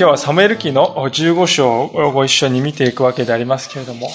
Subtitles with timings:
[0.00, 4.08] 今日はサムエル記の15章をご一緒に見ていくわけでありますけれども、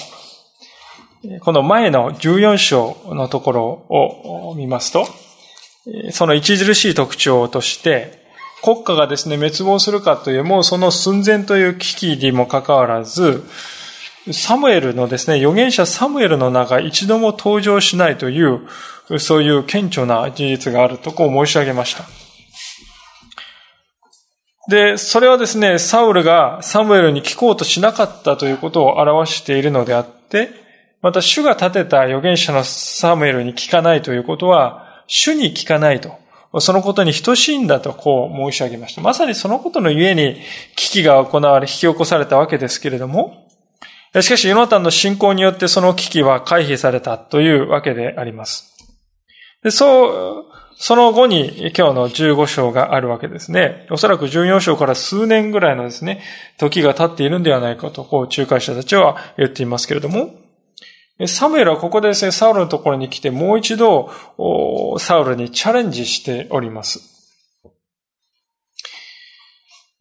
[1.42, 5.06] この前の14章のところを見ますと、
[6.10, 8.18] その著しい特徴として、
[8.64, 13.44] 国家がですね、滅亡するかという、もうその寸前という危機にもかかわらず、
[14.32, 18.62] サムエルのですね、預言者サムエルの名が一度も登場しないという、
[19.20, 22.25] そういう顕著な事実があるとこう申し上げました。
[24.68, 30.50] で、それはですね、サウルがサムエルに聞こうとしなかったということを表しているのであって、
[31.02, 36.12] また主が立てた預言者のサムエルに聞かないということは、主に聞かないと。
[36.60, 39.02] そのことに等しいんだとこう申し上げました。
[39.02, 40.40] まさにそのことのゆえに
[40.74, 43.46] 危機が行われ、引き起こされたわけですけれども、
[44.20, 48.74] しかし、ヨナタンの信仰によってその危機は回避されたというわけであります。
[49.62, 50.44] でそう、
[50.78, 53.86] その後に今日の15章があるわけですね。
[53.90, 56.22] おそらく14章から数年ぐらいのですね、
[56.58, 60.34] 時が経っているんではないかと、こう仲介者たちは言っていますけれども、
[61.26, 64.10] サムエルはここでですね、サウルのところに来てもう一度、
[64.98, 67.00] サウルにチャレンジしております。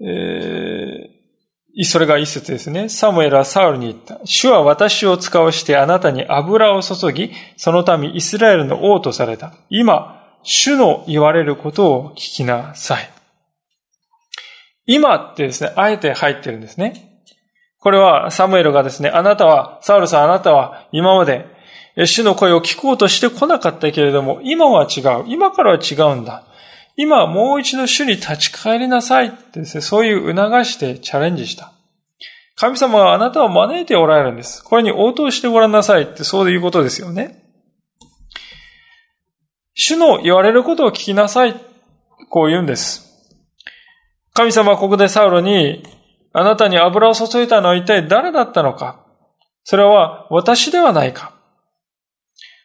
[0.01, 2.89] えー、それが一節ですね。
[2.89, 4.19] サムエルはサウルに言った。
[4.25, 9.53] 主は私を使わしてあなたに油を注ぎ、その民イスラエルの王とされた。
[9.69, 13.09] 今、主の言われることを聞きなさい。
[14.85, 17.23] 今ってですね、あえて入ってるんですね。
[17.79, 21.47] これはサムエルがですね、あなたは、サウルさんあなたは今まで
[22.05, 25.25] 主の声を聞こうとしてこなかったけれども、今は違う。
[25.27, 26.43] 今からは違うんだ。
[26.95, 31.71] 今はもう一度主に立ち返りなさいってですね、そういう促してチャレンジした。
[32.55, 34.63] 神様はあなたを招いておられるんです。
[34.63, 37.44] これに応答してごらんなさいってそういうことですよね。
[39.75, 41.53] 主の言われることを聞きなさい。
[42.29, 43.03] こう言うんです。
[44.33, 45.85] 神様はここでサウロに、
[46.33, 49.05] あなたに油を注いだのは一体誰だったのか？
[49.63, 51.33] それは私ではないか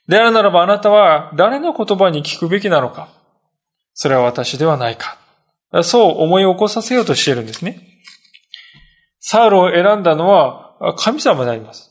[0.08, 3.08] であるならばあなたは誰の言葉に聞くべきなのか？
[3.94, 5.18] それは私ではないか
[5.82, 7.80] そう思い起こさせようとしているんですね。
[9.20, 11.90] サウロを選んだのは神様であります。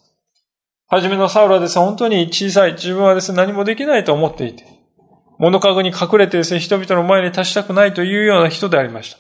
[0.88, 4.66] はじめのサウロはですね、本当に小さい、自分はですね、何もできないと思っていて、
[5.40, 9.18] 物陰に隠れてですね、人々の前に立ちたくないというような人でありました。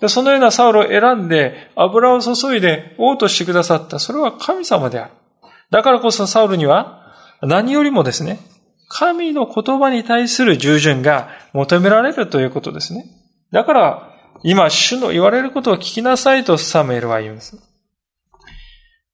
[0.00, 3.98] でそのようなサウルを選んで油を注いで王としてくださった。
[3.98, 5.10] それは神様である。
[5.70, 8.38] だからこそサウルには何よりもですね、
[8.88, 13.04] 神の言葉に対する従順が求められるということですね。
[13.52, 14.10] だから、
[14.42, 17.56] 今、主の言われることを聞きなさいとサムエルは言うんです。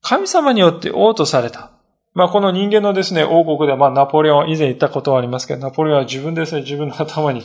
[0.02, 1.72] 神様によって王とされた。
[2.16, 7.42] まあ、この人間のですね、王国で、まあ、ナポレオン、以前言ったことはありますけど、ナポレオンは自分ですね、自分の頭に、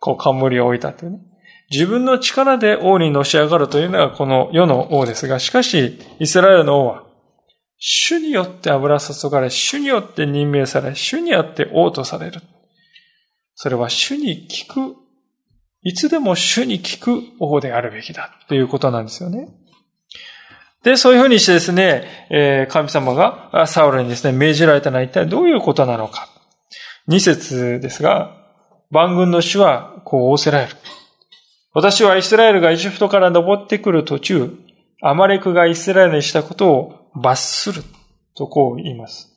[0.00, 1.18] こう、冠を置いたというね。
[1.70, 7.04] 自分の力で王にのし上がるというのがこの世の王ですが、しかし、イスラエルの王は、
[7.76, 12.40] 主によって油注がれ、主によって任命され、主によって王とされる。
[13.56, 14.96] それは主に聞く、
[15.82, 19.50] いつでも主に聞く王であるべきだということなんですよね。
[20.88, 26.30] で、そういうふうにしてですね、えー、神様がサウルにですね、命じられたのは一体どういうことなのか。
[27.06, 28.34] 二節ですが、
[28.90, 30.76] 万軍の主はこう仰せられる。
[31.74, 34.56] 私はイスラエルがエジプトから登ってくる途中、
[35.02, 37.82] アマレクがイスラエルにしたことを罰する
[38.34, 39.30] とこう言います。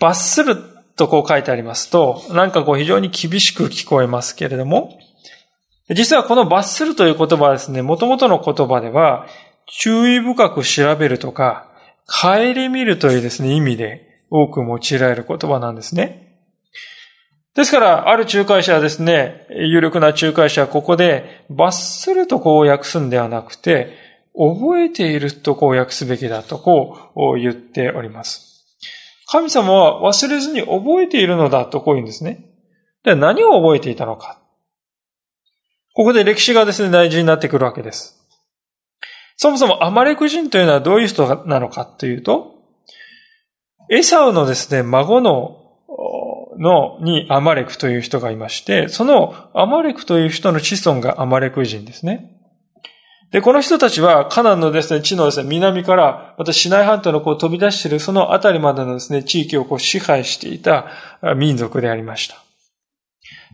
[0.00, 0.56] 罰する
[0.96, 4.98] とこう書いてありますと、なんかこう非常に厳しく聞こえますけれども、
[5.94, 9.26] 実はこの罰するという言葉はですね、元々の言葉では、
[9.66, 11.68] 注意深く調べるとか、
[12.06, 16.38] 帰り見るというですね、意味で多く用いられる言葉なんですね。
[17.54, 28.64] ですから、ある仲介者はですね、有力な仲介者はここで、罰するとこう訳すんではなくて、覚えているとこう訳すべきだとこう言っております。
[29.26, 32.46] 神様は忘れずに覚えているのだとこう言うんですね。
[33.04, 34.41] で何を覚えていたのか。
[35.94, 38.18] ここで歴史がですね、大事になってくるわけです。
[39.36, 42.52] そもそもアマレク人というのはどういう人なのかというと、
[43.90, 45.58] エサウのですね、孫の、
[46.58, 52.38] の、にアマレクという人がいまして、そのアマレクという人の子孫がアマレク人ですね。
[53.32, 60.86] で、この人たちはカナンのですね、地のですね、南から、またシナイ半島のこう飛び出しているその辺りまでのですね、地域をこう支配していた
[61.36, 62.36] 民族でありました。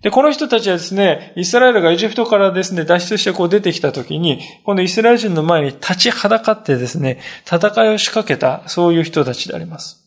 [0.03, 10.05] で、この人たちはですね、イスラエルがエジプトからですね、脱出してこう出てきたときに、このイスラエル人の前に立ちはだかってですね、戦いを仕掛けた、そういう人たちであります。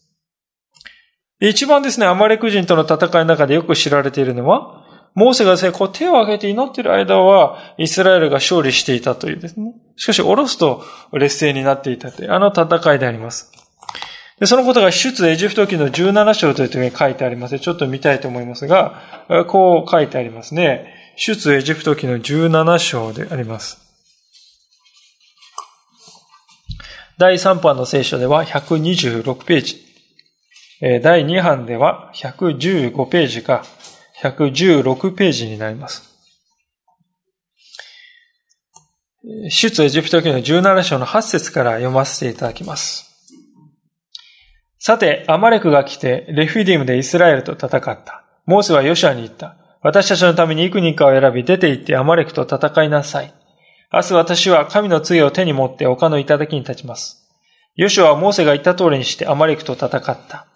[1.41, 4.81] 一番ですね、アマレク人との戦いの中でよく知られているのは、
[5.13, 9.73] モーセがですね、こう手を挙げて祈っている間は、イスラエルが勝利していたというですね。
[9.97, 13.51] しかし、おろすと劣勢になっていたという、あの戦いであります。
[14.41, 18.99] で、そのことが出エジプト記の17章という時に書いてありますちょっと見たいと思いますが、
[19.47, 20.95] こう書いてありますね。
[21.15, 23.77] 出エジプト記の17章であります。
[27.19, 29.85] 第3版の聖書では126ページ。
[31.03, 33.63] 第2版では115ページか
[34.23, 36.09] 116ページになります。
[39.51, 43.10] 出エジプト記の17章の8節から読ませていただきます。
[44.83, 48.23] さて、アマレクが来て、レフィディムでイスラエルと戦った。
[48.47, 49.55] モーセはヨシアに言った。
[49.83, 53.31] 私たちのために幾人かを選び、出て行ってアマレクと戦いなさい。
[53.93, 57.29] 明日私は神の杖を手に持って丘の頂に立ちます。
[57.75, 60.47] ヨシュはモーセが言った通りにしてアマレクと戦った。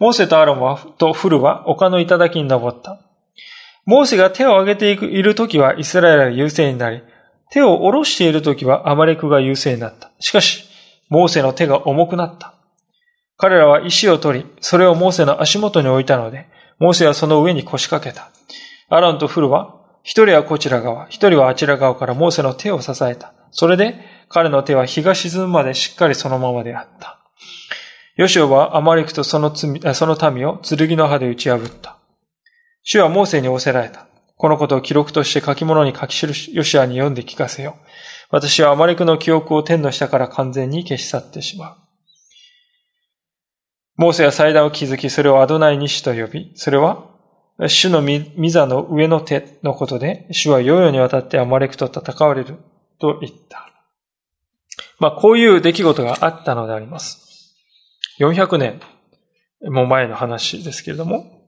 [0.00, 3.02] モーセとアロンは、とフルは丘の頂に登った。
[3.86, 7.04] モーセが手を挙げている時はイスラエルが優勢になり、
[7.52, 10.10] 手を下ろしている時はアマレクが優勢になった。
[10.18, 10.64] しかし、
[11.08, 12.54] モーセの手が重くなった。
[13.36, 16.48] 彼らは石を取り、それをモーセの足元に置いたので、
[16.78, 18.30] モーセはその上に腰掛けた。
[18.88, 23.32] アロンとフルは、一人はこちら側、一人はあちら側からモーセの手を支えた。
[23.50, 23.96] それで、
[24.28, 27.20] 彼の手は日が沈むまでしっかりそのままであった。
[28.16, 31.98] ヨシオはアマリクとその罪その民を剣の刃で打ち破った。
[32.82, 34.06] 主はモーセに仰せられた。
[34.36, 37.76] このことを記録として書き物に書き記し、ヨシアに読んで聞かせよ。
[38.30, 41.83] 私はアマリクの記憶を天の下から完全に消し去ってしまう。
[43.96, 47.10] モーセは祭壇を築き、それをアドナイニシと呼び、それは、
[47.68, 52.56] 主の御座の上の手のことで、主は世々にわたってアマレクと戦われる
[52.98, 53.70] と言った。
[54.98, 57.56] まあ、こういう出来事があったのであります。
[58.18, 58.80] 400年
[59.62, 61.42] も前の話ですけれども。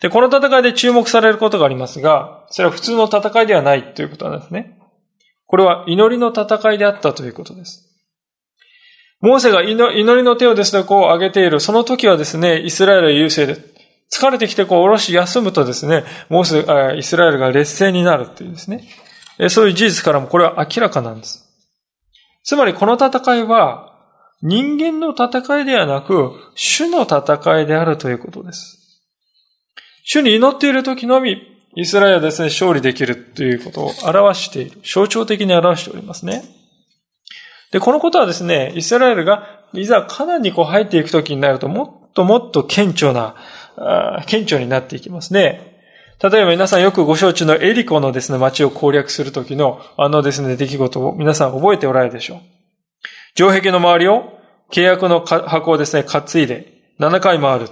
[0.00, 4.78] で、この戦いで注目されることがありますが、それは普通の戦いではないということなんですね。
[5.46, 7.83] これは祈りの戦いであったということです。
[9.24, 11.58] モーセが祈りの手をですね、こう上げている。
[11.58, 13.56] その時はですね、イスラエル優勢で、
[14.12, 18.86] 疲れてきてこう下ろし休むとですね、モーセ、イスラエルが劣勢になるっていうですね。
[19.48, 21.42] そういう事実からもこれは明らかなんです。
[22.42, 23.94] つまりこの戦いは、
[24.42, 29.00] 人間の戦いではなく、主の戦いであるということです。
[30.04, 31.40] 主に祈っている時のみ、
[31.76, 34.80] イスラエルはですね、勝利できるということを表している。
[34.84, 36.44] 象徴的に表しておりますね。
[37.74, 43.34] で、このことはですね、イスラエルがいざカナンにこう入っていくときになると、もっともっと顕著な、
[44.26, 45.82] 顕著になっていきますね。
[46.22, 52.38] 例えば皆さんよくご承知のエリコのですね、街を攻略するときのあのですね、出来事を皆さん覚えておられるでしょう。
[53.34, 54.38] 城壁の周りを
[54.70, 57.68] 契約の箱をですね、担いで7回回る。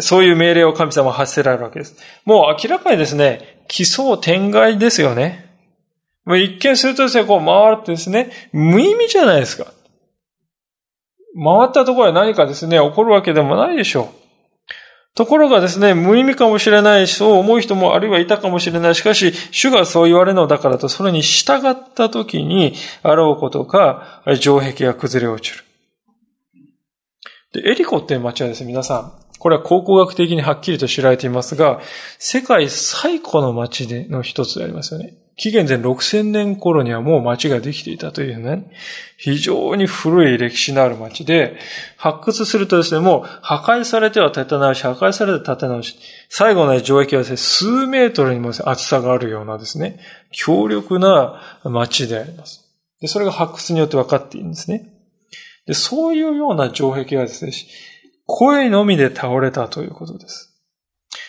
[0.00, 1.96] そういう命令を神様は発せられるわけです。
[2.24, 5.47] もう明らかにですね、奇想天外ですよね。
[6.36, 9.72] 一見するとですね、こう回るってですね、無意味じゃないですか。
[11.34, 14.18] 回ったところで何かですね、起こるわけでもないでしょう。
[15.14, 18.94] ところがですね、無意味かもしれないし、そう思う人もあるいはいたかもしれない。
[18.94, 25.64] しかし、主がそう言われるのだからと、それに従った時に、あろうことか、城壁が崩れ落ちる。
[27.52, 31.80] で、エリコっていう街はですね、皆さん、これは考古学的にはっきりと知られていますが、
[32.18, 35.14] 世界最古の街での一つでありますよね。
[35.38, 38.70] 紀元前6000年頃にはもう町ができていたというね、
[39.16, 41.56] 非常に古い歴史のある町で、
[41.96, 45.96] 発掘するとですね、もう破壊されては建て直し、破壊されて建て直し、
[46.28, 50.00] 最後の城壁はですね、数メートルにも厚さがあるようなですね、
[50.32, 52.68] 強力な町であります。
[53.00, 54.92] で、それが発掘によって分かっているんですね。
[55.66, 57.52] で、そういうような城壁はですね、
[58.26, 60.52] 声のみで倒れたということです。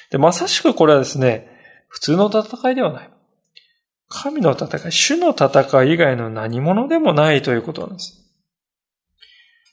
[0.09, 1.47] で、まさしくこれはですね、
[1.87, 3.09] 普通の戦いではない。
[4.09, 8.15] 神の戦い、主の戦い以外の何者でもないということなんです。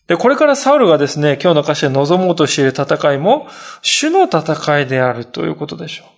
[0.07, 3.49] で、これからサウルがですね、今日の歌詞で望もうとしている戦いも、
[3.83, 6.09] 主の戦いであるということでしょう。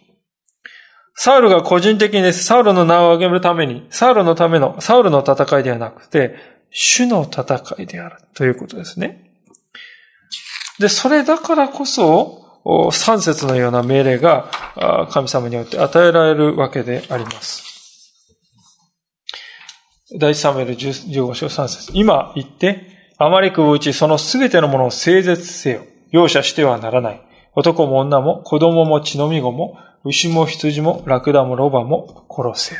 [1.14, 6.36] サウルが個人的にです、サウルの名を挙げるために、サウルのための、サウルの戦いではなくて、
[6.70, 9.32] 主の戦いであるということですね。
[10.78, 12.44] で、それだからこそ、
[12.92, 14.50] 三節のような命令が
[15.10, 17.67] 神様によって与えられるわけであります。
[20.16, 22.86] 第一サムエル15章3節今言って、
[23.18, 25.82] あまりくうちそのすべてのものを整絶せよ。
[26.10, 27.22] 容赦してはならない。
[27.54, 32.76] 男も女も子供も血のみ子も牛も羊もラクダもロバも殺せ。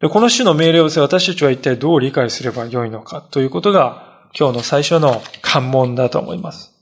[0.00, 6.72] でこの種の命令をせ私たちは一体どう理解すればよいのかということが今日の最初の関門だと思います。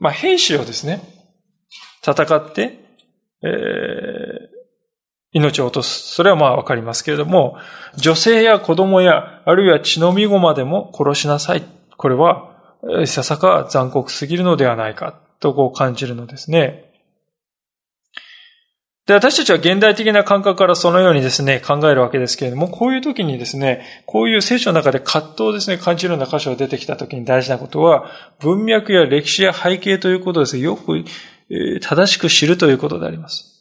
[0.00, 1.00] まあ、兵士をですね、
[2.04, 2.78] 戦って、
[3.42, 4.41] えー、
[5.32, 6.14] 命を落とす。
[6.14, 7.56] それはまあわかりますけれども、
[7.96, 11.62] 女性や子供や、あるいは血のみ子までも殺しなさい。
[11.96, 12.50] これは、
[13.06, 16.92] ささか残酷すぎるのではないか、とこう感じるのですね。
[19.06, 31.04] で、私たちは現代的な感覚からそのようにですね、考えるわけですけれども、こういう時にですね、こういう聖書の中で葛藤をですね、感じるような箇所が出てきた時に大事なことは、文脈や歴史や背景ということですよく、
[31.80, 33.51] 正しく知るということであります。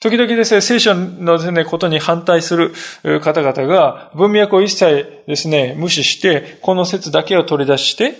[0.00, 2.72] 時々ですね、聖書のですね、ことに反対する
[3.20, 8.14] 方々が文脈を一切ですね、無視して、この説だけを取り出して、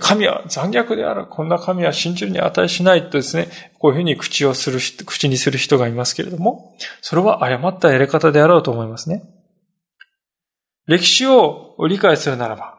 [0.00, 1.26] 神は残虐である。
[1.26, 9.22] こんな神は信じるに値しないとですね、こういうふうに口をする、口にする人がいますけれども、それは誤ったやり方であろうと思いますね。
[10.86, 12.78] 歴史を理解するならば、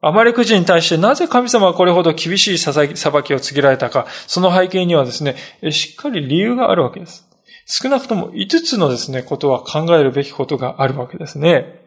[0.00, 5.36] アマレク人に対してなぜ神様はこれほど厳しい裁きを告げられたか、その背景にはですね、
[5.70, 7.29] しっかり理由があるわけです。
[7.72, 11.86] 少なくとも5つのですね、ことは考えるべきことがあるわけですね。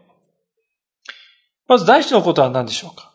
[1.67, 3.11] まず第一のことは何でしょうか？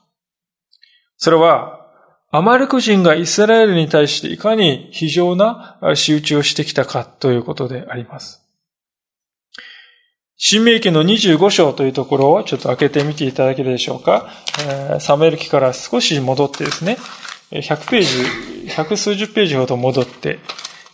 [1.17, 1.87] それは、
[2.31, 8.43] アマルク人がイスラエルに対していかに非常な仕打ちをしてきたかということであります。
[10.37, 14.31] 新明記の25章というところをちょっと開けてみていただけるでしょうか？
[15.01, 16.99] サムエル記から少し戻ってですね、
[17.51, 18.03] 100ペー
[18.65, 20.39] ジ、百数十ページほど戻って、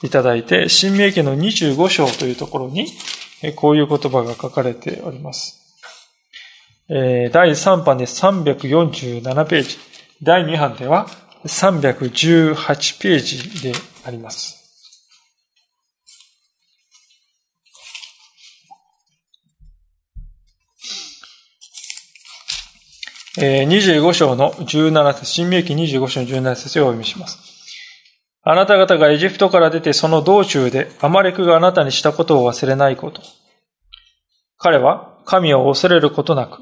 [0.05, 2.89] いただいて、新明記の25章というところに、
[3.57, 5.61] こういう言葉が書かれております。
[6.89, 9.79] 第3版で347ページ、
[10.23, 11.09] 第2版では
[11.47, 13.73] 318ページで
[14.05, 14.61] あります。
[23.39, 27.44] 25章の17節、新明記25章の17節をお読みします。
[28.47, 33.23] あなた方がエジプトから出てその道中でアマレクがあなたにしたことを忘れないこと。
[34.59, 36.61] 彼は神を恐れることなく、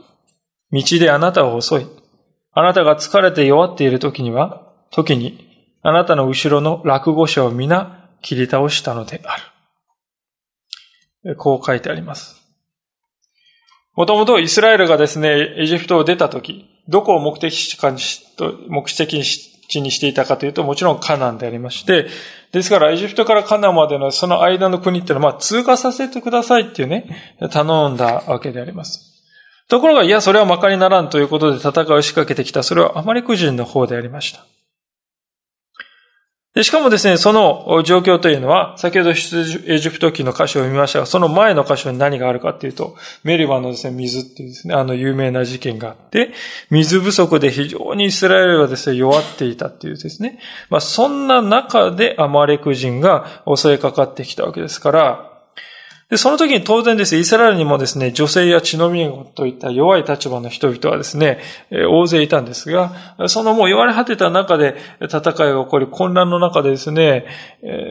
[0.71, 1.87] 道であなたを襲い、
[2.53, 9.37] あなたが疲れて弱っている時には、時にあなたの後ろの落語者を皆切り倒したのであ
[11.25, 11.37] る。
[11.37, 12.41] こう書いてあります。
[13.95, 18.25] もともとイスラエルがですね、エジプトを出た時、どこを目的地にし
[18.69, 19.15] 目的
[19.73, 22.07] 地にしていたかというと、もちろんカナンでありまして、
[22.52, 29.12] ですからエジプトからカナンまでのその間の国っていうのは、まあ通過させてくださいっていうね、頼んだわけであります。
[29.69, 32.62] ところが、いや、それはまかにならんということで戦いを仕掛けてきた。
[32.62, 34.45] それはアマリク人の方でありました。
[36.61, 42.94] しかもですね、その状況というのは、先ほどエジプト記の箇所を見ましたが、その前の箇所に何があるかっていうと、
[43.25, 46.35] メリバのですね、水っていうですね、あの有名な事件があって、
[46.68, 55.32] 水不足で非常にイスラエルがですね、弱っていたっていうですね、まあそんな中でアマレク人が襲いかかってきたわけですから、
[56.12, 61.38] で、その時に当然ですね、イスラエルにもですね、女性や血のみ子といった弱い立場の人々はですね、
[61.71, 62.92] 大勢いたんですが、
[63.28, 65.23] そのもう言われ果てた中で戦い
[65.54, 67.25] が起こり、混乱の中でですね、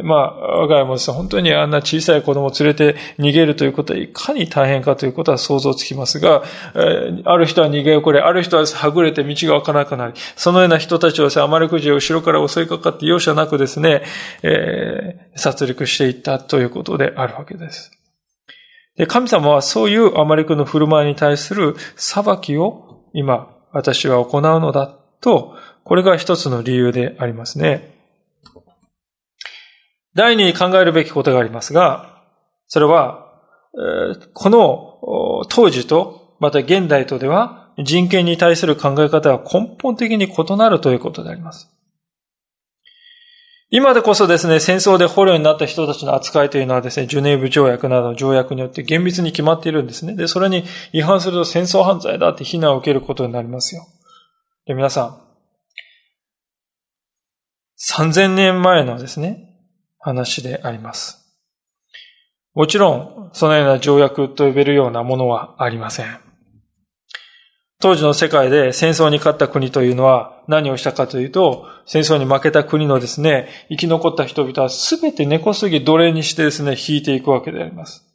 [0.04, 6.44] まあ、我が家もですね、本当にあんな小さい子供を連れて逃げるということはいかに大変かということは想像つきますが、
[6.76, 14.04] ある人は逃げ遅れ、ある人ははぐれて道がわかなくなり、そのような人たちをですね、あまりくじを後ろから襲いかかって容赦なくですね、
[14.44, 17.98] えー、殺戮していったということであるわけです。
[18.98, 24.88] で、神様はそういうアマレクの振る舞いに対する裁きを今、私は行うのだ
[25.22, 27.96] と、これが一つの理由でありますね。
[30.14, 32.22] 第二に考えるべきことがありますが、
[32.68, 33.32] それは、
[34.34, 41.70] この当時と、また現代とでは、人権に対する考え方は根本的に異なるということであります。
[43.74, 50.14] 今でこそですね、戦争で捕虜になった人たちの扱いというのはですね、ジュネーブ条約などの条約によって厳密に決まっているんですね。
[50.14, 53.88] で、それに違反すると戦争犯罪だって非難を受けることになりますよ。
[54.66, 55.22] で、皆さん、
[57.80, 59.56] 3000年前のですね、
[60.00, 61.26] 話であります。
[62.54, 66.31] もちろん、そのような条約と呼べるようなものはありません。
[67.82, 78.08] 当時の世界で戦争に勝った国というのは何をしたかというと、戦争に負けた国のですね、生き残った人々はすべて根こそぎ奴隷にしてですね、引いていくわけであります。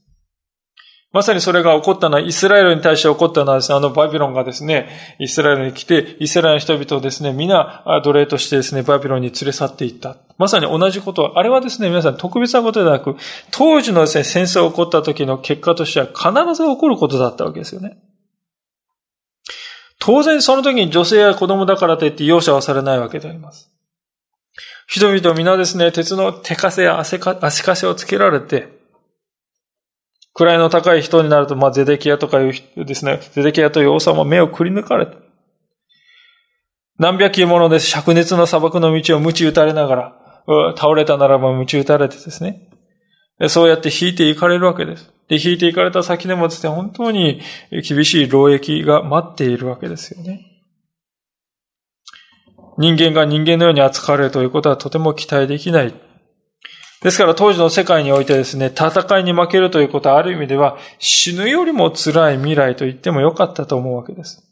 [1.13, 10.17] まさにそれが起こったのは、イスラエルに対して起こったのはですね、あのバビロンがですね、イスラエルに来て、イスラエルの人々をですね、皆奴隷としてですね、バビロンに連れ去っていった。
[10.39, 11.39] まさに同じこと。
[11.39, 13.17] あれはですね、皆さん特別なことではなく、
[13.51, 17.97] 当時のですね、戦争が起こった時の結果としては必ず起こることだったわけですよね。
[19.99, 23.71] 当然その時に女性や子供だからといって容赦はされないわけであります。
[24.87, 28.69] 人々皆ですね、鉄の手かせや足かせをつけられて、
[30.35, 35.17] 位の高い人になると、まあ、ゼデキアとかいうですね、ゼデキアという王様は目をくり抜かれて、
[36.99, 37.95] 何百機ものです。
[37.95, 42.69] 灼熱の砂漠の道を鞭打たれながら、倒れたならば鞭打たれてですね。
[43.49, 45.13] そうやって引いていかれるわけです。
[45.29, 47.41] で、引いていかれた先でもですね、本当に
[47.71, 50.47] 厳しい労役が待っているわけですよね。
[52.79, 55.95] 人間が人間のように扱われるということはとても期待できない。
[57.03, 64.43] ですから当時の世界においてですね、戦いに負けるということはある意味では死ぬよりも辛い未来と言ってもよかったと思うわけです。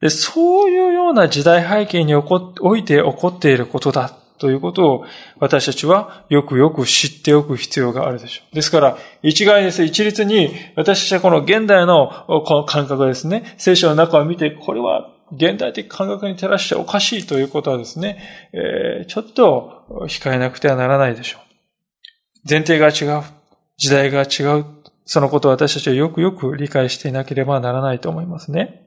[0.00, 5.04] でそういうような時代背景において起こっていることだということを
[5.38, 8.54] 私たちはよくよく知っておく必要があるでしょう。
[8.54, 18.18] ですから、一概です一律に私たちはこの現代のこの感覚ですね、聖書の中を見て、これは現代的感覚に照らしておかしいということはですね、
[18.52, 21.42] えー、ちょっと控えなくてはならないでしょう。
[22.48, 23.22] 前提が違う。
[23.76, 24.64] 時代が違う。
[25.04, 28.86] そのことを私たちはよくよく理解していなければならないと思いますね。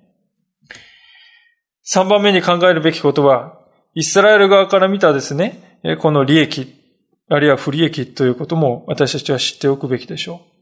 [1.83, 3.59] 三番目に考えるべきことは、
[3.95, 6.73] イスラエル側から見たですね、この利益、
[7.29, 10.53] あるいは不利益ということも私たちは知っておくべきでしょう。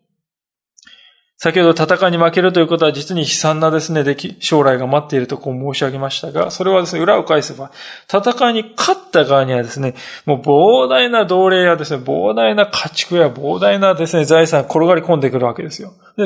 [1.37, 4.03] 先ほど戦いに負けるということは実に悲惨なですね、
[4.39, 7.71] 将来が待っているとこう申し上げましたが、それはですね、裏を返せば、
[8.07, 9.95] 戦いに勝った側にはですね、
[10.25, 15.93] もう膨大な奴隷やですね、膨大な家畜や膨大なですね、財産が転がり込んでくるわけですよ。
[16.15, 16.25] で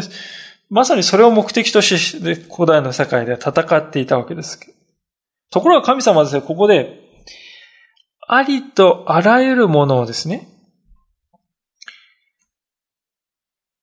[0.70, 4.60] まさにそれを目的として、古代の世界では戦っていたわけです。
[5.52, 7.02] ところが神様はですね、ここで、
[8.28, 10.48] ありとあらゆるものをですね、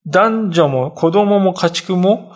[0.06, 2.32] 男女も子供も家畜も、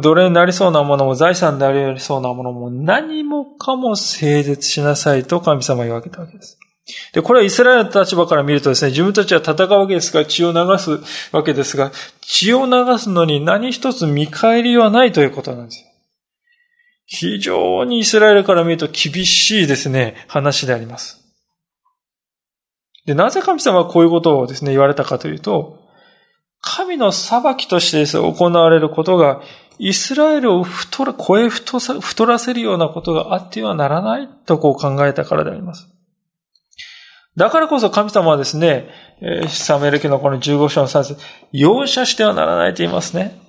[0.00, 6.58] 奴隷になりそうなものも財産になりそうなものも何もかも整絶しなさいと神様は言われたわけです。
[7.12, 11.00] で、これはイスラエルの立場から見るとですね、自分たちは戦うわけですから血を流す
[11.32, 15.87] わけですが、血を流すのに何一つ見返りはないということなんです。
[17.10, 21.24] 非常にイスラエルから見ると厳しいですね、話であります。
[23.06, 25.78] で、なぜ神様はこういうことをですね、言われたかというと、
[26.60, 29.40] 神の裁きとしてですね行われることが、
[29.78, 35.88] イスラエルを太ら、声太太らせるようなことがあってはならないとこう考えたからであります。
[37.36, 38.90] だからこそ神様はですね、
[39.48, 43.40] サムエル記のこの15章の3節容赦してはならないと言いますね。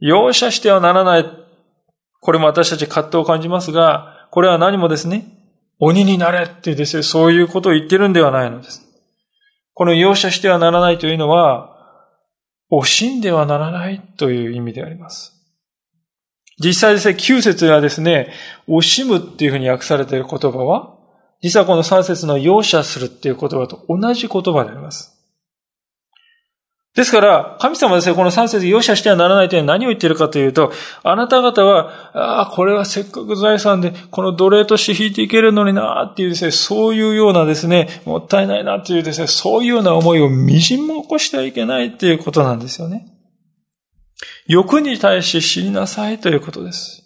[0.00, 1.37] 容赦してはならない。
[2.20, 5.26] これも私たち葛藤を感じますが、これは何もですね、
[5.80, 8.84] 鬼になれってですね、そういうことを言ってるんではないのです。
[9.74, 11.76] この容赦してはならないというのは、
[12.70, 15.34] 惜しんではならないという意味であります。
[16.58, 18.32] 実際ですね、9節はですね、
[18.68, 20.96] 惜しむっていうふうに訳されている言葉は、
[21.40, 25.17] 実はこの3節の容赦するっていう言葉と同じ言葉であります。
[26.94, 30.72] ですから、神様はですね、この3節容赦してはならないというのは何を言っているかというと、
[31.04, 43.06] あなた方は、ああ、これはせっかく財産で、この奴隷として引いていけるのになっていうですね、そういうようなですね、もったいないなっていうですね、そういうような思いをみじんも起こしてはいけないっていうことなんですよね。
[44.48, 46.97] 欲に対して知りなさいということです。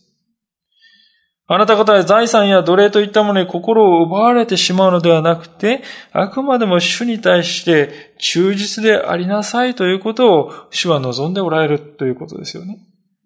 [1.55, 12.79] あなた方は財産や奴隷といったものに心を奪われてしまうのではなくて、あくまでも主に対して忠実でありなさいということを主は望んでおられるということですよね。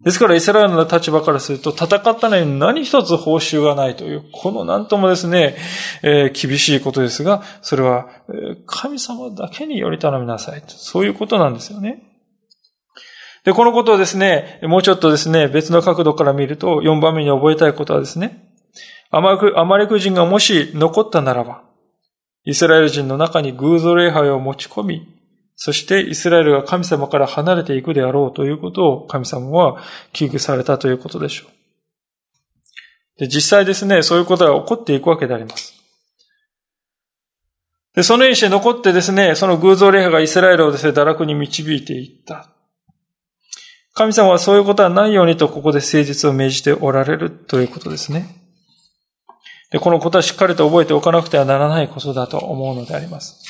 [0.02, 5.56] ですからイスラエルの立場からすると戦ったのに何一つ報酬がないという、この何ともですね、
[6.02, 8.08] えー、厳しいことですが、それは
[8.66, 10.68] 神様だけにより頼みなさいと。
[10.70, 12.05] そういうことなんですよね。
[13.46, 18.52] で、このことをですね、もうちょっとですね、別の角度から見ると、4番目に覚えたいことはですね、
[19.12, 21.62] アマレク人がもし残ったならば、
[22.44, 25.06] イスラエル人の中に偶像礼拝を持ち込み、
[25.54, 29.80] そしてイスラエルが神様から離れていくであろうということを神様は
[30.12, 33.20] 危惧されたということでしょう。
[33.20, 35.72] で、実際ですね、そういうことが起こっていくわけであります。
[37.94, 42.50] で、そのようにして残ってですね、その偶像礼拝がイスラエルをですね、堕落に導いていった。
[43.96, 48.26] 神様はそういうことはないようにとここで誠実を命じておられるということですね。
[49.70, 53.42] で、このことはしっかりと覚えておかなくてはならないことだと思うのであります。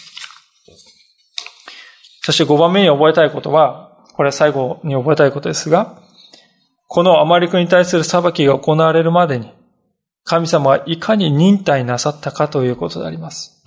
[2.23, 6.01] そして5番目に覚えたいことは、これは最後に覚えたいことですが、
[6.87, 9.53] このアマリクに対する裁きが行われるまでに、
[10.23, 13.65] 神様はいかに忍耐なさったかということであります。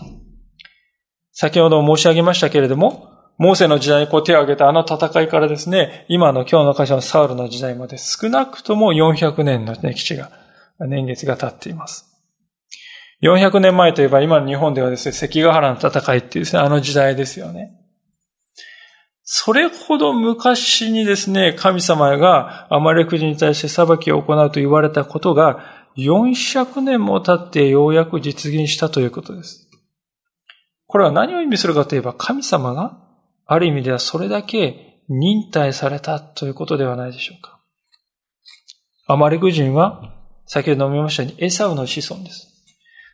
[1.33, 10.29] 先ほど申し上げましたけれども、モーセの時代にこう手を挙げたあの戦いからですね、今の今日の会社のサウルの時代まで少なくとも400年の歴史が、
[10.81, 12.05] 年月が経っています。
[13.21, 17.71] 400年前といえば今の日本ではですね、関ヶ原の戦いっていうですね、あの時代ですよね。
[19.23, 29.69] それほど昔にですね、神様がアマレク人に対して裁きを行うと言われたことが、400年も経ってようやく実現したということです。
[30.87, 33.08] これは何を意味するかといえば、神様が
[33.51, 37.59] ある意味ではそれだけ忍耐されたということではないでしょうか。
[39.07, 40.13] アマレク人は、
[40.45, 42.47] 先ほど述べましたようにエサウの子孫です。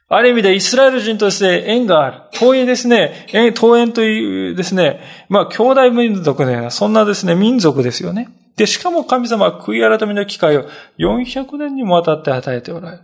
[0.09, 2.21] ある意味でイスラエル人として縁がある。
[2.33, 3.27] 遠いですね。
[3.31, 8.27] 遠縁というですね、まあ兄弟民族のような、そんなですね、民族ですよね。
[8.57, 10.67] で、しかも神様は悔い改めの機会を
[10.99, 13.03] 400年にもわたって与えておられる。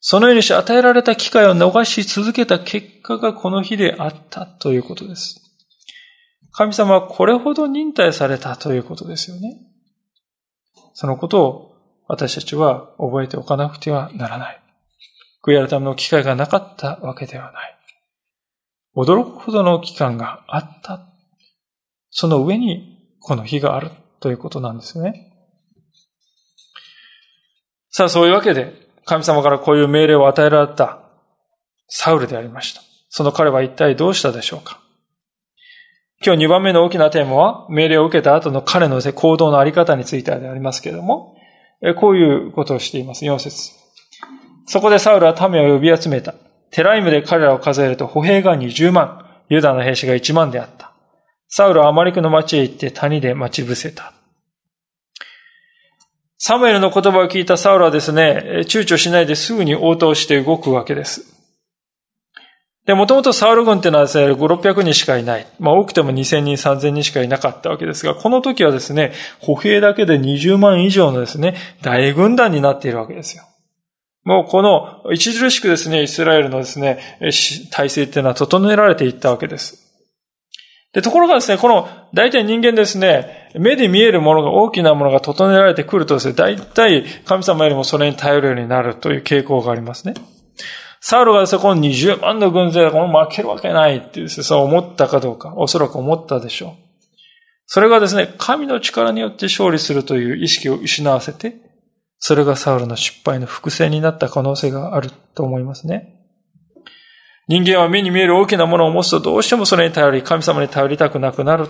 [0.00, 5.51] そのようにして与えられた機会を逃し続けた結果がこの日であったということです。
[6.52, 9.58] 神様はこれほど忍耐されたということですよね。
[10.94, 11.72] そのことを
[12.08, 14.62] 私たちは覚えておかなくてはならない。
[15.42, 17.78] 悔い改めの機会がなかったわけではない。
[18.94, 21.08] 驚くほどの期間があった。
[22.10, 25.32] その上にこの日があるということなんですね。
[27.90, 28.74] さあ、そういうわけで、
[29.06, 31.00] 神様からこういう命令を与えられた
[31.88, 32.82] サウルでありました。
[33.08, 34.81] その彼は一体どうしたでしょうか
[36.24, 41.36] 今日2番目の大きなテーマは、命令を受けた後の彼の行動のあり方についてでありますけれども、
[41.96, 43.24] こういうことをしています。
[43.24, 43.72] 4節
[44.66, 46.34] そこでサウルは民を呼び集めた。
[46.70, 50.92] テライムで彼らを数えると歩兵が20万、ユダの兵士が1万であった。
[51.48, 54.14] サウルはアマリクの町へ行って谷で待ち伏せた。
[56.38, 61.31] サムエルの言葉を聞いたサウルはですね、躊躇しないですぐに応答して動くわけです。
[62.86, 65.46] で、もともとサウル軍っていうのはですね、5、600人しかいない。
[65.60, 73.44] まあ多くても2000人、3000人しかいなかったわけですが、この時はですね、歩兵だけで20万以上のですね、大軍団になっているわけですよ。
[74.24, 77.18] もうこの、著しくですね、イスラエルのですね、
[77.70, 79.78] 体制っていうのは整えられていったわけです。
[80.92, 90.14] で、ところがですね、この、大体人間ですね、目で見えるものが、大きなものが整えられてくるとですね、大体神様よりもそれに頼るようになるという傾向がありますね。
[91.04, 96.92] サウルがですね、この20万の軍勢でこの負けるわけないってですね、そう思ったかどうか、おそらく思ったでしょう。
[97.66, 101.56] それがですね、神の力によって勝利するという意識を失わせて、
[102.20, 106.20] それがサウルの失敗の伏線になった可能性があると思いますね。
[107.48, 111.66] 人間は目に見える大きなものを持つとどうしてもそれに頼り、神様に頼りたくなくなる。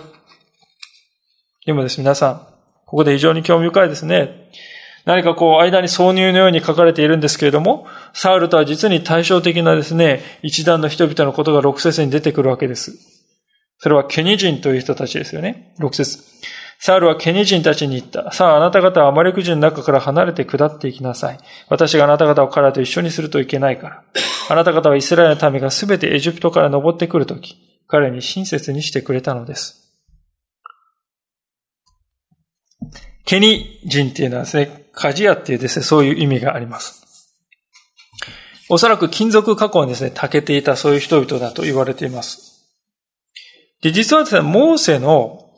[1.65, 2.37] でもです、皆さん、
[2.85, 4.51] ここで非常に興味深いですね。
[5.05, 12.93] 何かこう、間に挿入のように書かれているんですけれども、サウルとは実に対照的なですね、一段の人々のことが六節に出てくるわけです。
[13.79, 15.73] それはケニ人という人たちですよね。
[15.77, 16.19] 六節。
[16.79, 18.31] サウルはケニ人たちに言った。
[18.31, 21.37] さあ、あなた方はアマレク人の中から離れて下っていきなさい。
[21.69, 24.03] 私があなた方を彼らと一緒にするといけないから。
[24.49, 27.55] あなた方はイスラエルの民がすべてエジプトから登ってくるとき、
[27.87, 29.83] 彼に親切にしてくれたのです。
[33.25, 37.03] ケニ人っていうのはですね、鍛冶屋っていうですね、そういう意味があります。
[38.69, 42.69] おそらく金属加工にですね、長けていたそういう人々だと言われています。
[43.81, 45.51] で、実はですね、モーセの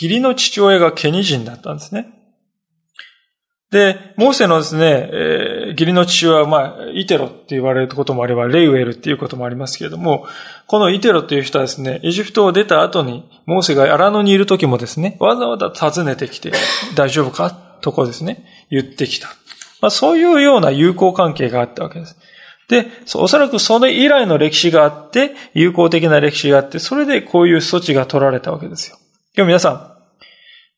[0.00, 2.20] 義理の父親がケニ人だったんですね。
[3.70, 10.26] で、モーセのですね、えー、義理の父親は、まあ、イテロって言われることもあれば、レイウェルっていうこともありますけれども、
[10.66, 16.52] このイテロっていう人はですね、エジプトを出た後に、モーセが荒野にいる時もですね、わざわざ訪ねてきて、
[16.96, 19.28] 大丈夫かとこですね、言ってきた。
[19.80, 22.16] まあ、そういうような友好関係があったわけです。
[22.68, 28.96] で、おそらくそれ以来の歴史があって、友好的な歴史があって、それでこういう措置が取られたわけですよ。
[29.36, 29.90] 今日皆さん、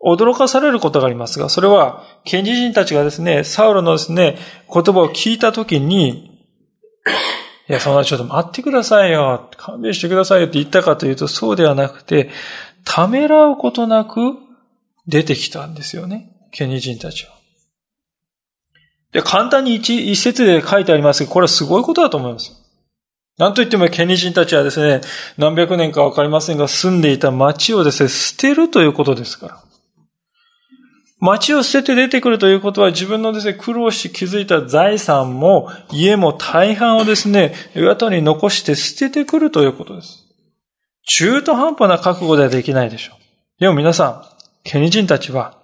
[0.05, 4.37] 驚かされることがありますが、それは、検事人たちがですね、サウルのですね、
[4.73, 6.33] 言葉を聞いたときに、
[7.69, 12.31] いや、そんなちょっと待ってくださいよ、勘弁してくださいよって言ったかというと、そうではなくて、
[12.85, 14.35] ためらうことなく
[15.07, 17.33] 出てきたんですよね、検事人たちは。
[19.13, 22.53] で、簡単に一一節で書いてありますが、これはすごいことだと思います。
[23.39, 25.01] なんといってもケニ人たちはですね、
[25.37, 29.63] 何百年かわかりませんが、住んでいた町をですね、捨てるということですから。
[31.19, 40.25] 町を捨てて出てくるということは自分のですね、苦労し築いた財産も家も大半をですね、後に残して捨ててくるということです。
[41.07, 43.61] 中途半端な覚悟ではできないでしょう。
[43.61, 44.25] でも皆さん、
[44.65, 45.62] ケニ人たちは、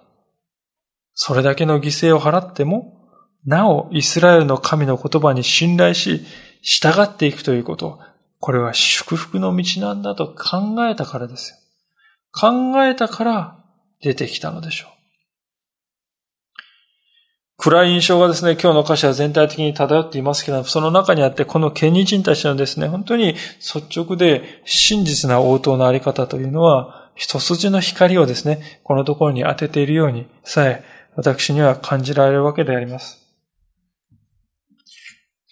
[1.21, 2.97] それだけの犠牲を払っても、
[3.45, 6.21] なおイスラエルの神の言葉に信頼し、
[6.61, 7.99] 従っていくということ、
[8.39, 11.57] これは祝福の道なんだと考えたからですよ。
[12.31, 13.59] 考えたから
[14.01, 14.91] 出てきたのでしょう。
[17.57, 30.85] 暗い印象がですね、今日の歌詞は全体的に漂っていますけど、その中にあって、このケニ人たちのですね、本当に率直で真実な応答のあり方というのは、一筋の光をですね、このところに当てているようにさえ、
[31.19, 33.19] 私には感じられるわけであります。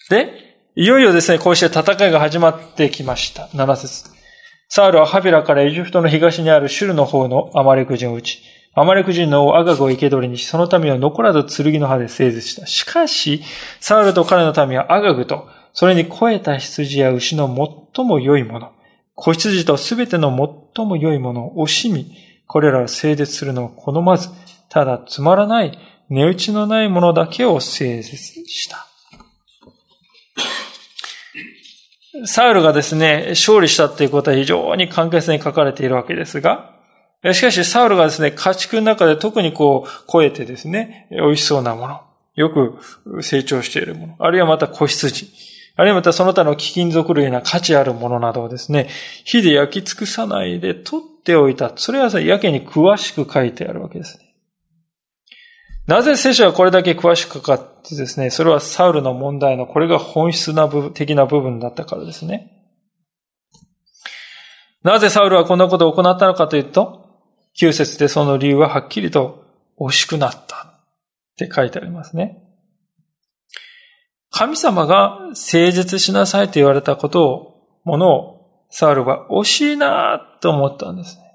[0.10, 0.32] で、
[0.76, 3.48] いよいよですね、こうして戦いが始まってきました。
[3.48, 4.10] 7節
[4.70, 8.44] サウルはハビラからエジプトの東にあるシュルの方のアマレク人を撃ち、
[8.76, 12.66] アマレク人の王アガグを生け捕りにし、その民は残らず剣の刃で整絶した。
[12.66, 13.44] しかし、
[13.82, 17.48] サウルと彼の民はアガグと、それに肥えた羊や牛の
[17.94, 18.72] 最も良いもの、
[19.16, 20.30] 子羊とすべての
[20.76, 22.16] 最も良いものを惜しみ、
[22.48, 24.30] これらを整絶するのを好まず、
[24.70, 25.78] ただつまらない、
[26.10, 28.88] 値打ちのないものだけを整絶した。
[32.26, 36.74] サウルがですね、勝利したっていうことは非常に簡潔に書かれているわけですが、
[37.34, 42.02] しかし、サウルがですね、家畜の中で特にこう、超えてですね、美味しそうなもの、
[42.36, 42.80] よく
[43.22, 45.28] 成長しているもの、あるいはまた子羊、
[45.76, 48.90] あるいはまたその他の貴金属類な価値あるものなどをですね、
[49.26, 51.72] 火で焼き尽くさないで取っておいた。
[51.76, 54.27] それはやけに詳しく書いてあるわけですね。
[55.88, 62.52] なぜ聖書はこれだけ詳しく書かってですね、それはサウルの問題のこれが本質な部分的な部分だったからですね。
[64.84, 67.06] なぜサウルはこんなことを行ったのかというと、
[67.60, 69.46] 9節でその理由ははっきりと
[69.80, 70.70] 惜しくなったっ
[71.38, 72.44] て書いてありますね。
[74.30, 77.54] 神様が誠実しなさいと言われたことを、
[77.86, 81.27] ものをサウルは惜しいなと思ったんですね。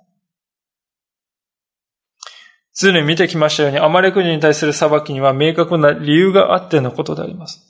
[2.73, 7.61] すでに見てきましたように、アマレク人に対する裁きには明確な理由があってのことであります。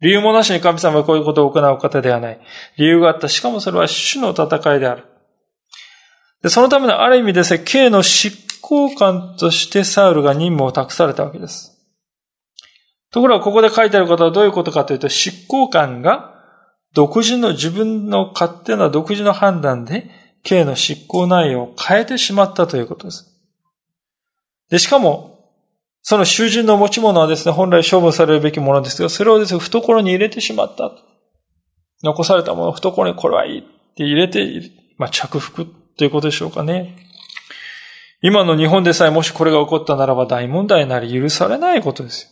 [0.00, 2.40] 理由もなしに神様はこういうことを行う方ではない。
[2.76, 3.28] 理由があった。
[3.28, 5.04] しかもそれは主の戦いである。
[6.42, 11.72] でそのためのある意味ですね、刑の執行官としてサウルが任務を託されたわけです。
[13.10, 16.34] ところがここで書いてあることはどういうことかというと、執行官が
[16.92, 20.10] 独自の自分の勝手な独自の判断で
[20.42, 23.35] 刑の執行内容を変えてしまったということです。
[24.70, 25.52] で、しかも、
[26.02, 30.92] その囚人の持ち物はですね、本来処分されるべきものですが、それをですね、懐に入れてしまった。
[32.02, 33.62] 残されたものを懐にこれはいいっ
[33.96, 36.96] て入れて、まあ、着服ということでしょうかね。
[38.22, 42.30] 今の日本でさえもしこれが起こったならば大問題になり許されないことですよ。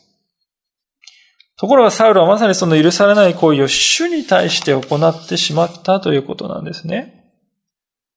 [1.57, 7.33] ところがサウルはまさにその許されない行為を主に対して行ってしまったということなんですね。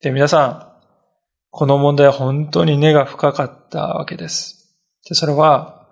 [0.01, 0.66] で、皆さん、
[1.57, 4.77] この問題は本当に根が深かったわけです。
[5.09, 5.87] で、それは、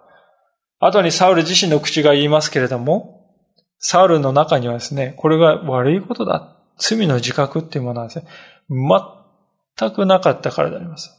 [0.79, 3.31] 後にサウル自身の口が言いますけれども、
[3.79, 6.55] サウルの中にはですね、これが悪いことだ。
[6.77, 8.27] 罪の自覚っていうものはですね、
[8.69, 11.09] 全くなかったからであります。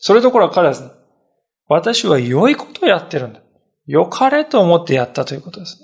[0.00, 0.90] それどころか彼はですね、
[1.68, 3.40] 私は良いことをやってるんだ。
[3.86, 5.78] 良かれと思ってやったということです。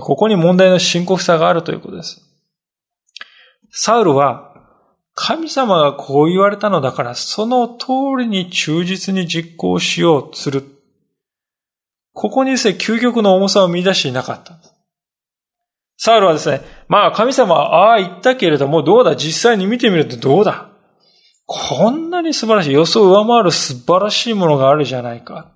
[0.00, 2.22] ここに問題の深刻さがあるということです。
[3.70, 4.53] サウルは
[5.14, 7.86] 神様がこう言われたのだから、その通
[8.18, 10.64] りに忠実に実行しようとする。
[12.12, 14.58] ここにですね、究極の重さを見出していなかった。
[15.96, 19.14] サウルはですね、まあ神様はああ言ったけれども、どうだ？
[19.14, 20.70] 実際に見てみるとどうだ？
[21.46, 25.53] こんなに素晴らしい、予想を上回る素晴らしいものがあるじゃないか。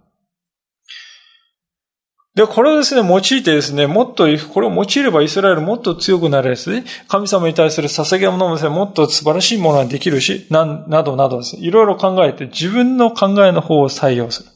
[2.39, 14.51] で、これをですね、用いてですね、もっと、これを用いればイスラエルもっと強くなるですね、神様に対する捧げ物もですね、もっと素晴らしいものができるし、な、などなどですね、いろいろ考えて自分の考えの方を採用する。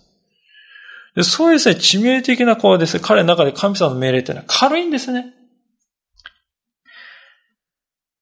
[1.16, 5.34] でそういうですね、致命的なこうですね、彼の中で神様の命令っていうのは軽いんですね。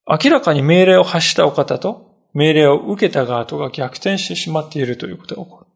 [0.09, 5.70] 明らかに命令を発したお方と、命令を受けた側とが逆転してしまっているということが起こる。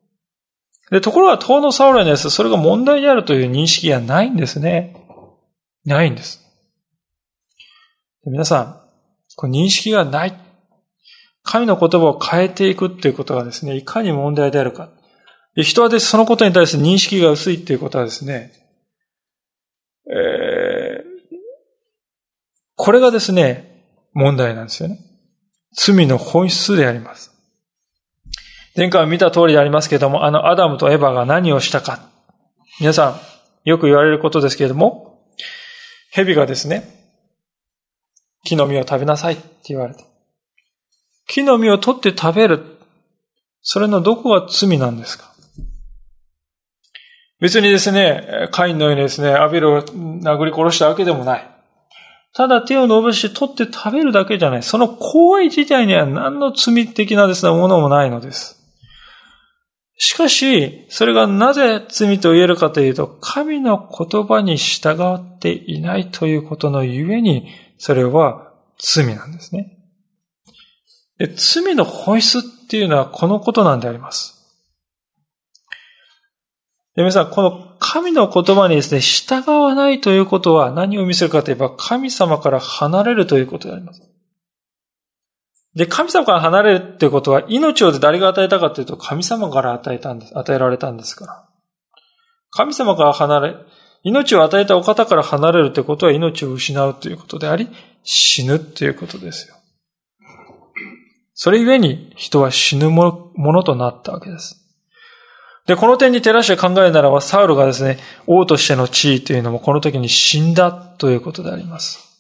[0.90, 4.96] で、ところが、当のサウルにはそれが問題であるという認識がないんですね。
[5.84, 6.40] ないんです。
[8.26, 8.80] 皆さん、
[9.36, 10.34] こ認識がない。
[11.42, 14.90] 神の言葉を変えていくっていうことがですね、いかに問題であるか。
[15.56, 18.52] 人はです、そのことに対して認識が薄いっていうことはですね、
[20.10, 21.04] えー、
[22.76, 24.98] これがですね、問題なんですよね。
[25.76, 27.33] 罪の本質であります。
[28.76, 32.00] 前回見た通りでありますけれども、あのアダムとエヴァが何をしたか。
[32.80, 33.20] 皆さん、
[33.68, 35.20] よく言われることですけれども、
[36.10, 36.88] 蛇がですね、
[38.44, 40.04] 木の実を食べなさいって言われて。
[41.28, 42.78] 木の実を取って食べる。
[43.62, 45.32] それのどこが罪なんですか？
[47.40, 51.50] 別にですね、カインのようにですね、アベルを殴り殺したわけでもない。
[52.34, 54.62] ただ手を伸ばして取って食べるだけじゃない。
[54.64, 58.60] その行為自体には何の罪的なですね、ものもないのです。
[59.96, 69.78] しかし、それがなぜ罪と言えるかというと、神の言葉に従っていないということのゆえに、それは罪なんですね。
[71.18, 74.34] で罪の本質っていうのはこのことなんであります。
[76.96, 84.13] で皆さん、この神の言葉にですね、従わないということは何を見せるかといえば、神様から離れるということであります。
[85.74, 91.44] で、神様から離れるということは、命を誰が与えたかというと、神様から与えたんです、与えられたんですから。
[92.50, 93.56] 神様から離れ、
[94.04, 97.68] 命を与えたお方から離れるということは命を失うということであり、
[98.04, 99.56] 死ぬということですよ。
[101.32, 104.60] それゆえに人は死ぬものとなったわけです。
[105.66, 112.13] で、この点に照らして考えるならば、サウルがですね、王としての地位というのもこの時に死んだということであります。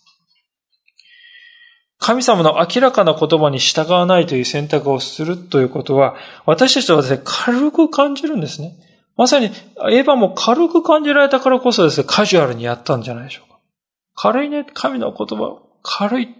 [1.98, 8.74] 神様の明らかな言葉に従わないという選択をするということは、私たちはですね、軽く感じるんですね。
[9.16, 13.58] まさに、エヴァも軽く感じられたからこそですね、カジュアルにやったんじゃないでしょうか。
[14.16, 16.34] 軽いね、神の言葉、軽い。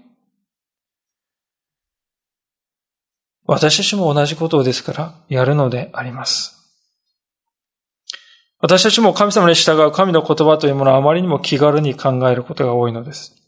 [3.47, 6.55] 私たちも同じことですから、やるのであります。
[8.61, 13.44] 私たちも神様に従う神の言葉というものはあまりにも気軽に考えることが多いのです。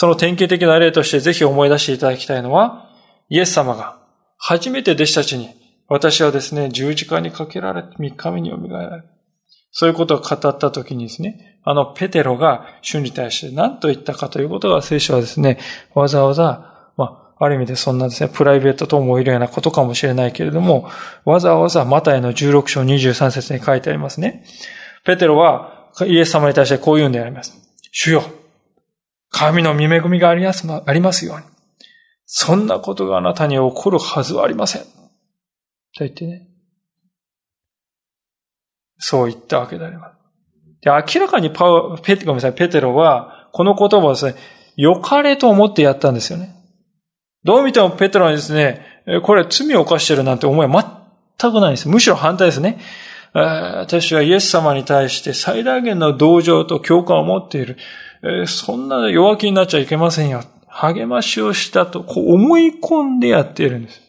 [0.00, 2.88] その典型的な例としてぜひ思い出していただきたいのは、
[3.28, 3.98] イエス様が
[4.36, 5.48] 初めて弟子たちに、
[5.88, 9.08] 私はですね、十字架にかけられて三日目に蘇られる。
[9.72, 15.58] そういうことを語った時にですね、あのペテロが主に対して何と言ったかということが聖書はですね、
[15.94, 20.88] わざわざ、まあ、ある意味でそんなですね、プライベートと思えるようなことかもしれないけれども、
[21.24, 24.44] わざわざマタイの16章23節に書いてありますね。
[25.04, 27.52] ペテロはイエス様に対してこう言うんであります。
[27.90, 28.22] 主よ、
[29.30, 31.44] 神の見恵みがありますように。
[32.26, 34.82] そんなことがあなたに起こるはずはありません。
[34.82, 34.88] と
[36.00, 36.48] 言ってね。
[38.98, 40.18] そう言ったわけであります。
[40.82, 44.34] で、明らかにパウ、ペテ、ごめんなさい、ペテロは、この言葉をですね、
[44.76, 46.54] 良かれと思ってやったんですよね。
[47.44, 48.84] どう見てもペテロはですね、
[49.22, 51.02] これ罪を犯してるなんて思いは
[51.38, 51.88] 全くないんです。
[51.88, 52.78] むしろ反対ですね。
[53.32, 57.76] 私はイエス様に対して最大限の同情と共感を持っている。
[58.46, 60.42] そんな弱気になっちゃいけませんよ。
[60.66, 64.02] 励ましをしたと、こう思い込んでやっているんです。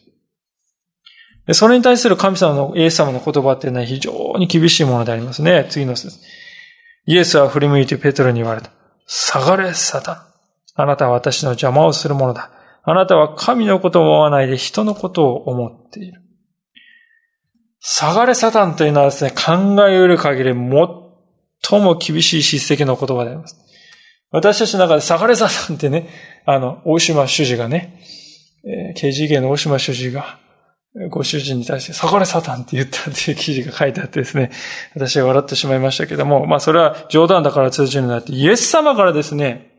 [1.52, 5.66] それに対する神様のイエス様の言葉っていうのは非常に厳しいものでありますね。
[5.68, 6.18] 次の説。
[7.06, 8.70] イエスは振り向いてペテロに言われた。
[9.06, 10.16] 下がれ、サタン。
[10.76, 12.50] あなたは私の邪魔をするものだ。
[12.84, 16.22] あなたは神のことを思わないで人のことを思っている。
[17.80, 23.56] 下がれサタンというのはですね、考えうる限り最も厳しい叱責の言葉であります。
[24.30, 26.08] 私たちの中で下がれサタンってね、
[26.46, 28.00] あの、大島主事がね、
[28.64, 30.38] えー、KGK の大島主事が、
[31.08, 34.50] ご主人に対して、下がれサタンって言ったっていう記事が書いてあってですね、
[34.94, 39.70] 私は笑ってしまいましたけども、まあそれは冗談だから通じるようになって、イエス様からですね、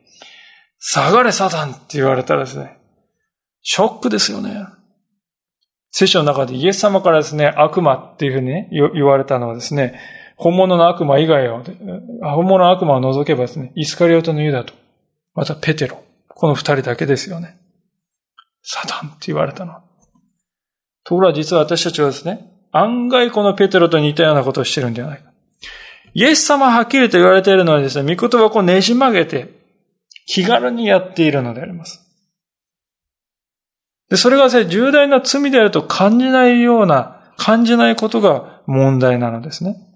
[0.80, 2.78] 下がれサタンって言われたらですね、
[3.62, 4.66] ショックですよね。
[5.92, 10.00] 聖書の中でイエス様からですね、悪魔っていうふうにね、言われたのはですね、
[10.44, 11.64] 本物の悪魔以外を、
[12.24, 14.74] 本物の悪魔を除けばですね、イスカリオトのユダと、
[15.36, 16.04] またペテロ。
[16.30, 17.60] この二人だけですよね。
[18.64, 19.74] サタンって言われたの。
[21.04, 25.30] ところが実は私たちはですね、案外このペテロと似たようなことをしてるんじゃないか。
[26.16, 29.48] イエス様はっきりと言われているのはですね、御言葉をこうねじ曲げて、
[30.26, 32.04] 気軽にやっているのであります。
[34.10, 39.91] で、それがですね、重大な罪であると感じないような、感じないことが問題なのですね。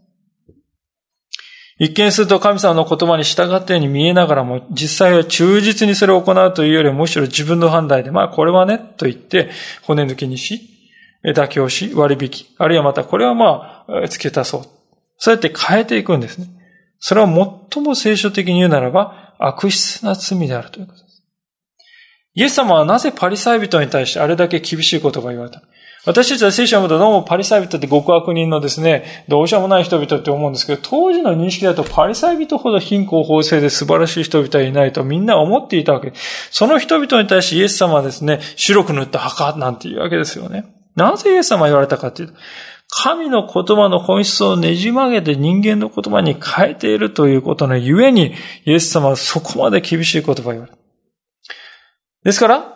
[1.77, 9.49] 一見すると神様の言葉に従ったように見えながらも、実際は忠実にそれを行うというよりも、むしろ自分の判断で、まあこれはね、と言って、
[9.83, 10.69] 骨抜きにし、
[11.25, 14.61] 妥協し、割引、あるいはまたこれはまあ、付け足そう。
[15.17, 16.47] そうやって変えていくんですね。
[16.99, 17.27] それは
[17.71, 21.23] 最も聖書的に言うならば、悪質な罪であるということです。
[22.35, 25.65] イエス様はなぜパリサイ人に対してあれだけ厳しい言葉を言われたの
[26.05, 36.13] 私たちは聖書を読むとどうもパリサイ人って極悪人のですね、どうしようもない人々って思うんですけど、当時の認識だとパリサイ人ほど貧困法制で素晴らしい人々はいないとみんな思っていたわけ
[36.51, 40.65] その人々に対してイエス様はですね、白く塗った墓なんていうわけですよね。
[40.95, 42.35] なぜイエス様は言われたかっていうと、
[42.87, 48.35] 神の言葉の本質をねじ曲げて人間の言葉に変えているということのゆえに、
[48.65, 50.77] イエス様はそこまで厳しい言葉を言われた。
[52.23, 52.74] ですから、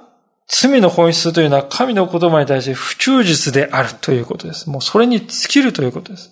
[0.50, 4.70] 罪の本質というのは神の言葉に対して不忠実であるということです。
[4.70, 6.32] もうそれに尽きるということです。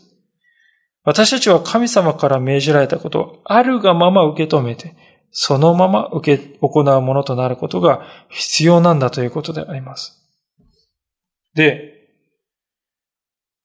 [1.04, 4.96] 私たちは神様から命じられたことをあるがまま受け止めて、
[5.32, 10.22] そのまま受け、行うものとなることが必要なんだということであります。
[11.54, 11.97] で、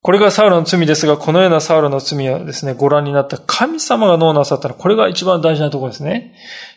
[0.02, 6.34] これがサウロの罪ですが、このようなサウロの罪はですね、ご覧になった神様が脳なさったら、これが一番大事なところですね。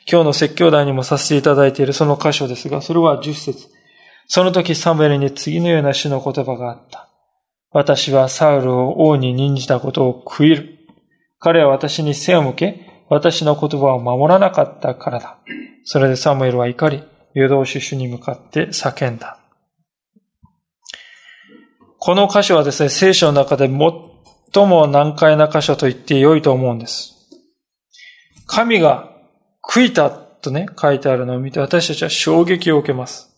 [0.10, 3.68] 今日の説教題にもさせていただいているその箇所ですが、それは10節
[4.28, 7.10] その時サムエルに次のような主の言葉があった。
[7.72, 10.80] 私はサウルを王に任じたことを悔いる。
[11.40, 15.40] 彼は私に背を向け、私の言葉を守らなかったからだ。
[15.84, 17.04] それでサムエルは怒り、
[17.34, 19.40] 誘導主主に向かって叫んだ。
[22.06, 27.16] この箇所はですね、聖書の中で最も難解な箇所と言って良いと思うんです。
[28.46, 29.10] 神が
[29.64, 33.36] 悔いたとね、書いてあるのを見て私たちは衝撃を受けます。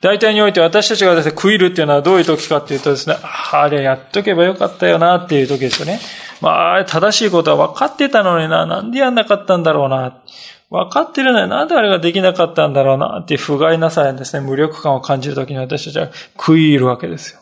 [0.00, 3.16] 大体において私たちがですね、悔いるっていうのはどういう時かっていうとですね、
[3.50, 5.98] あれやっとけばよかったよなっていう時ですよね。
[6.40, 10.22] まあ、正しいことは分かってたのにな、なんでやんなかったんだろうな。
[10.70, 17.40] 分かってるのになんであれができなかったんだろうなっていう不甲斐なさやですね、無力感を感じるときに私たちは食い入るわけですよ。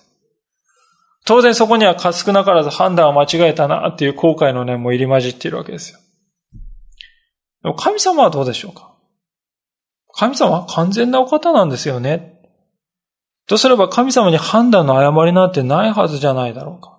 [1.27, 5.99] 当然そこには少なからず判断を間違えたなっていう後悔の念も入り混じっているわけですよ。
[7.63, 8.95] でも神様はどうでしょうか？
[10.15, 12.41] 神様は完全なお方なんですよね。
[13.47, 16.99] とすれば神様に判断の誤りなんてないはずじゃないだろうか。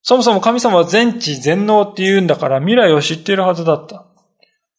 [0.00, 4.06] そもそも神様は全知全能って言うんだから未来を知っているはずだった。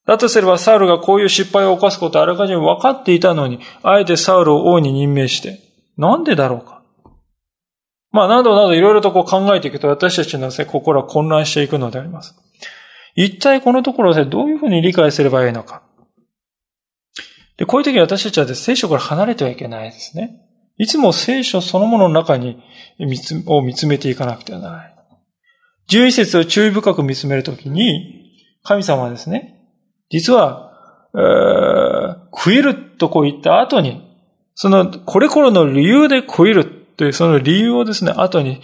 [0.06, 5.60] だとすればサウルがこういう失敗を犯すことあらかじめ分かっていたのに、あえてサウルを王に任命して、
[5.98, 6.82] なんでだろうか。
[8.12, 12.36] まあ、などなどいろいろとこう考えていくと私たちの心は混乱していくのであります。
[13.16, 15.84] 一体このところでどういうふうに理解すればいいのか。
[17.58, 20.42] で、こういう時私たちは聖書から離れてはいけないですね。
[20.78, 22.62] いつも聖書そのものの中に
[23.00, 24.96] 見つを見つめていかなくてはならない。
[25.88, 29.53] 十一節を注意深く見つめるときに、神様はですね、
[30.14, 30.72] 実は、
[31.16, 34.08] えー、食えるとこう言った後に、
[34.54, 38.62] その、これこれの理由で食えるというその理由をですね、後に、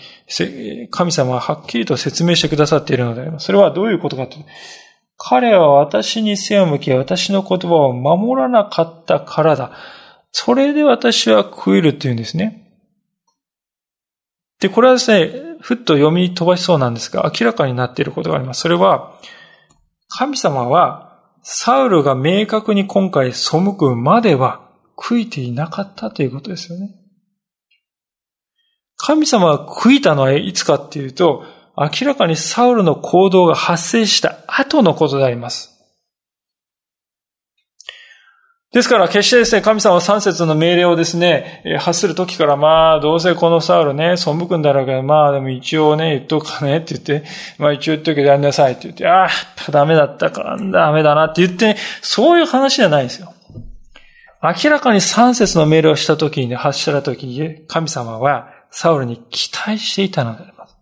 [0.91, 3.47] 神様ははっきりと説明してくださっているのであります。
[3.47, 4.49] それはどういうことかというと、
[5.17, 9.71] 彼は私に背を向き、私の言葉を守らなかったからだ。
[10.31, 12.71] それで私は食えるっていうんですね。
[14.59, 15.31] で、これはですね、
[15.61, 18.61] ふっと読み飛ばしそうなんですが、明らかになっていることがあります。
[18.61, 19.15] それは、
[20.09, 21.08] 神様は
[21.51, 26.91] サウルが明確に今回背くまでは悔いていなかったということですよね。
[28.97, 31.43] 神様が悔いたのはいつかっていうと、
[31.75, 35.78] 明らかにサウルの行動が発生した後のことであります。
[38.71, 53.33] ですから決してですね、神様は三節の命令をですね、発する時から、まあ、どうせこのサウルね、背くんだろうけど、まあ、でも一応ね、言っとくかねって言って、まあ一応言っとくけどやんなさいって言って、ああ、ダメだったか、ダメだなって言って、そういう話じゃないですよ。
[54.43, 60.77] 明らかに三節の命令をした時に、ね、発した時に、神様はサウルに期待していたのであります。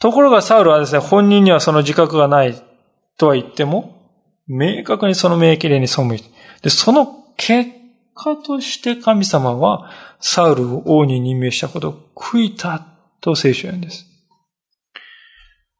[0.00, 2.54] ところがサウルはですね、本人にはその自覚がない
[3.18, 3.91] とは言っても、
[4.46, 6.24] 明確にその命令に背いて、
[6.62, 7.70] で、その結
[8.14, 9.90] 果として神様は
[10.20, 12.84] サウルを王に任命したことを悔いた
[13.20, 14.06] と聖書は言うんです。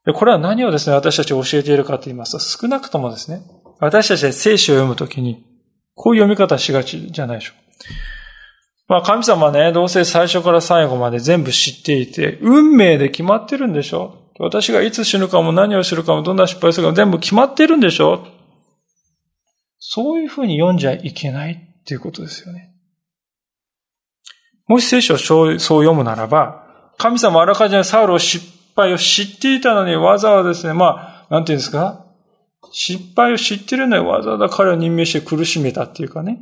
[0.04, 3.42] でこれは何をですね、私たち教えているかと言いますと、少なくともですね、
[3.78, 5.44] 私たちで聖書を読むときに、
[5.94, 7.62] こういう読み方しがちじゃないでしょう。
[8.88, 18.26] まあ神様はね、どうせ最初から最後まで全部知っていて、運命で決まってるんでしょ私がいつ死ぬかも何をするかもどんな失敗するかも全部決まってるんでしょ
[19.84, 22.72] そういうふうに読んじゃいけないっていうことですよね。
[24.68, 32.06] もし聖書をそう読むならば、神様あらかじめサウルを失敗を知っていたのにわざわざですね、まあ、なんていうんですか？
[32.70, 36.38] 失敗を知ってるのにわざわざ彼を任命して苦しめたっていうかね。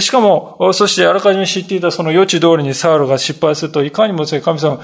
[0.00, 4.80] しかも、そしてあらかじめ知っていたその余地通りにサウルが失敗すると、いかにもですね、神様、あ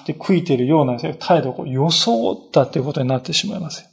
[0.00, 3.88] ーって悔いているような態度を装ったっていうことになってしまいます。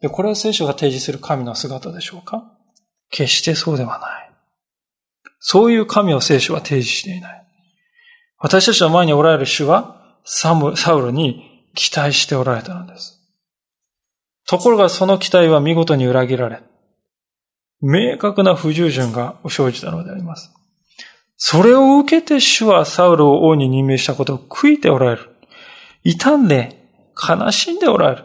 [0.00, 2.50] で、これは聖書が提示する神の姿でしょうか？
[3.10, 4.30] 決してそうではない。
[5.38, 7.46] そういう神を聖書は提示していない。
[8.38, 13.20] 私たちの前におられる主はサム、サウルに期待しておられたのです。
[14.46, 16.60] ところがその期待は見事に裏切られ、
[17.80, 20.50] 明確な不従順が生じたのであります。
[21.36, 25.30] それを受けて主はサウルを王に任命したことを悔いておられる。
[26.04, 28.24] 傷んで悲しんでおられる。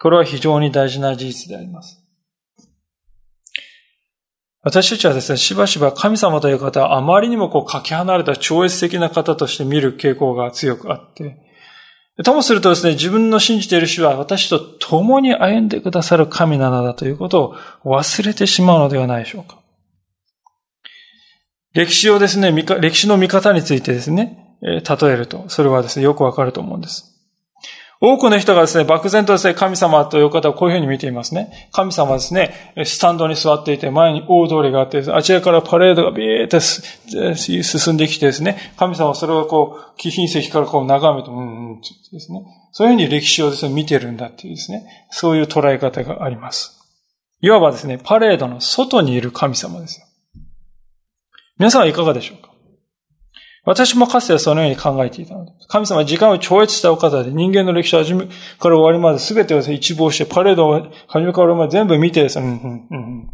[0.00, 2.02] これは非常に大事な事実であります。
[4.62, 11.36] 私たちはですね、しばしば神様という方はあまりにもこうかけ離れた超越的な方として見る傾向が強くあって、
[12.24, 19.60] ともするとですね、自分の信じている主は私と共に歩んでくださる神なのだということを忘れてしまうのではないでしょうか。
[21.74, 27.17] 歴史をですね、歴史の見方についてですね、例えると、それはですね、よくわかると思うんです。
[28.00, 31.68] 多くの人がですね、漠然とですね、神様という方をこういうふうに見ていますね。
[31.72, 36.60] 神様はですね、スタンドに座っていて、前に大通りがあって、あちらからパレードがビーって
[37.64, 42.42] 進んできてですね、神様はそれをこう、貴賓席からこう眺めて、うんうんですね。
[42.70, 46.78] そういうふうに歴史をですね、見てるんだっていうですね、そういう捉え方があります。
[47.40, 50.06] いわばですね、パレードの外にいる神様ですよ。
[51.58, 52.47] 皆さんはいかがでしょうか？
[53.68, 55.68] 私もかつてはそのように考えていたのです。
[55.68, 58.24] 神様は時間を超越したお方で人間の歴史を始め
[58.58, 63.30] から終わりまで全てを一望してパレードを初めから終わりまで全部見てですね、うんうんうん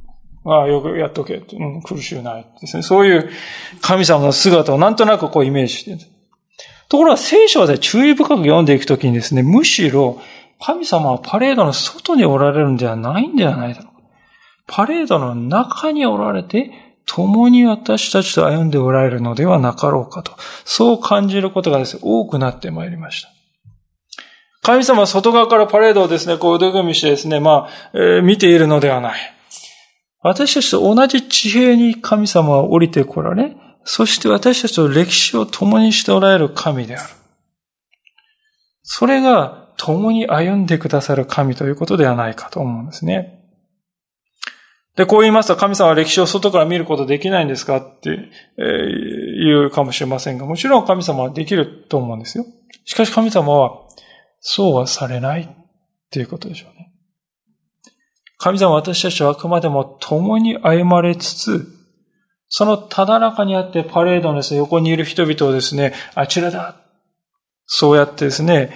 [0.47, 2.82] ああ、よくやっとけ、うん、苦しゅうないですね。
[2.82, 3.30] そういう
[3.80, 6.01] 神様の姿をなんとなくこうイメージしている。
[6.89, 10.20] ところが聖書は、注意深く読んでいくときにですね、むしろ
[10.61, 13.93] 神様はパレードの外におられるんではないんではないだろう。
[14.66, 16.72] パレードの中におられて、
[17.07, 20.32] 共に私たちと歩んでおられるのではなかろうかと、
[20.64, 23.28] そう感じることがですね、多くなってまいりました。
[24.62, 29.20] 神様は外側からパレードをですね、こう腕組みしてですね、まあ、えー、見ているのではない。
[30.22, 37.12] 私たちと同じ地平に神様は降りてこられ、そして私たちと歴史を共にしておられる神である。
[38.82, 43.43] それが共に歩んでくださる神ということではないかと思うんですね。
[44.97, 52.47] で、こう言いますと、神様は歴史を外から見ることできないんですかって、えー、言うかもしれませんが、もちろん神様はできると思うんですよ。
[52.84, 53.80] しかし神様は、
[54.40, 55.49] そうはされないっ
[56.11, 56.92] ていうことでしょうね。
[58.38, 61.66] 神様は私たちはあくまでも共に歩まれつつ、
[62.49, 66.76] そのただ中にあってパレードのですね、横にいる人々をですね、あちらだ。
[67.66, 68.70] そうやってですね、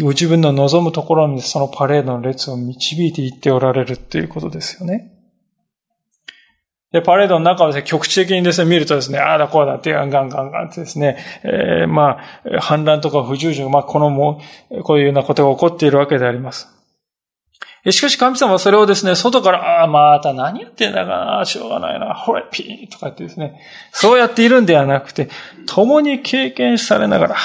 [0.00, 5.12] ご自分の望むところにそのパレードの列を導いていっておられるっていうことですよね。
[6.92, 14.40] で、パレードの中をですね、局地的にですね、見るとですね、ああだこうだって、ガンガンガンガンってですね、えー、まあ、反乱とか不従順、まあ、このも、
[14.84, 16.68] こういうようなことが起こっているわけであります。
[17.90, 25.28] しかし神様はそれをですね、外から、ああ、また何やってんだかな、しょうがないな、ほれ、ピーとか言ってですね、そうやっているんではなくて、
[25.66, 27.36] 共に経験されながら、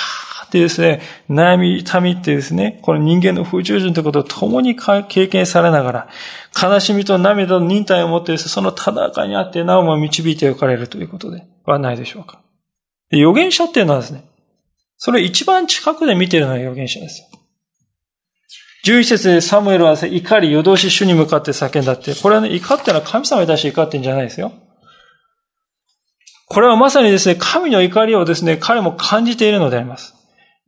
[0.48, 6.10] ってですね、悩み、痛みってですね、この人間の不従順ということを共に経験されながら、
[6.62, 12.42] 悲しみと涙と忍耐を持ってですね、そのただ中にあってなおも導いておかれるということではないでしょうか。
[13.10, 14.24] で預言者っていうのはですね、
[14.98, 17.28] それ一番近くで見てるのは預言者ですよ。
[18.86, 24.54] 11節でサムエルは怒り、夜通し主に向かって叫んだって、これはね、怒ってのは神様に対して怒ってんじゃないですよ。
[26.50, 30.16] これはまさにですね、神の怒りをですね、彼も感じているのであります。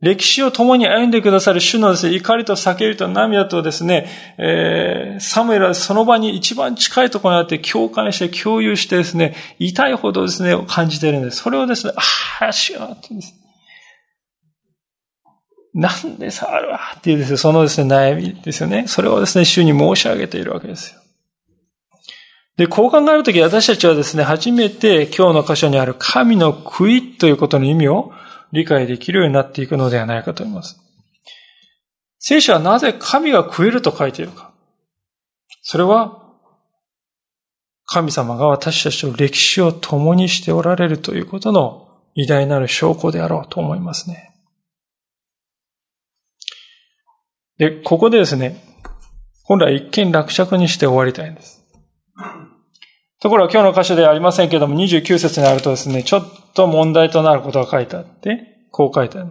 [0.00, 4.06] 歴史を共に歩んでくださる主のですね、怒りと叫びと涙とですね、
[4.38, 11.42] えー、サムエルはその場に一番近いところにあって共感して共有してですね、痛いほどですね、感じているんです。
[11.42, 11.92] それをですね、
[12.40, 13.40] ああ、主ようってですね。
[15.74, 18.86] なんで触るわっていうですね、そのですね、悩みですよね。
[18.88, 21.00] それをですね、主に申し上げているわけですよ。
[22.56, 28.12] で、こう考えるとき私たちはですね、初めて今日の箇所にある神の悔いということの意味を
[28.52, 30.80] 理解できるようになっていくのではないかと思います。
[32.18, 34.52] 聖書はなぜ神が食えると書いているか。
[35.62, 36.18] それは、
[37.86, 44.32] 神様が私たちと歴史を共にしておられるということの偉大なる証拠であろうと思いますね。
[47.58, 48.62] で、ここでですね、
[49.44, 51.64] 本来一見落着にして終わりたいんです。
[53.20, 59.30] ところが今日の箇所ではありませんけども、29節にあるとですね、ちょっと問題となることが書いてあって、こう書いてある。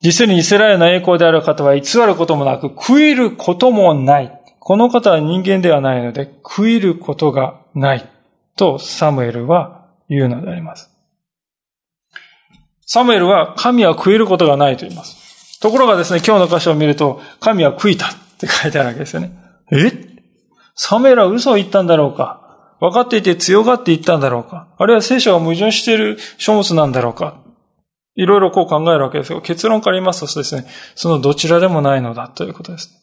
[0.00, 4.40] 実にイスラエルの栄光である方は偽ることもなく、食いることもない。
[4.58, 8.08] この方は人間ではないので、食いることがない。
[8.56, 10.90] とサムエルは言うのであります。
[12.86, 15.60] サムエルは神は食えることがないと言います。
[15.60, 19.32] ところがですね、今日の箇所を見ると、神は食いたって書いてあるわけですよね。
[19.70, 19.92] え？
[20.74, 22.39] サムエルは嘘を言ったんだろうか？
[22.80, 27.42] 分かっていて強がって言ったんだろうかあるいは聖書が矛盾している書物なんだろうか
[28.14, 33.00] いろいろこう考えるわけですが、結論から言いますとですね、そのどちらでもないのだということです。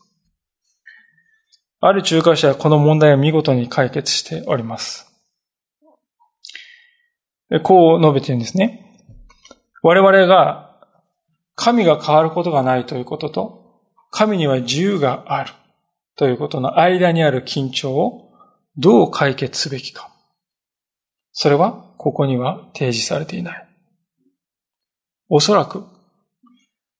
[1.79, 5.11] ある仲介者はこの問題を見事に解決しております。
[7.63, 8.83] こう述べているんですね。
[9.81, 10.81] 我々が
[11.55, 15.51] 神が変わることがないということと、神には自由がある
[16.15, 18.26] ということの間にある緊張を
[18.77, 20.11] どう解決すべきか。
[21.31, 23.67] それは、ここには提示されていない。
[25.29, 25.85] おそらく、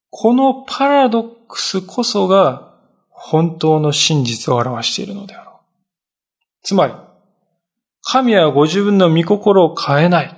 [0.09, 2.73] このパラドックスこそが
[3.09, 5.55] 本当の真実を表しているのであろう。
[6.63, 6.93] つまり、
[8.01, 10.35] 神はご自分の御心を変えない。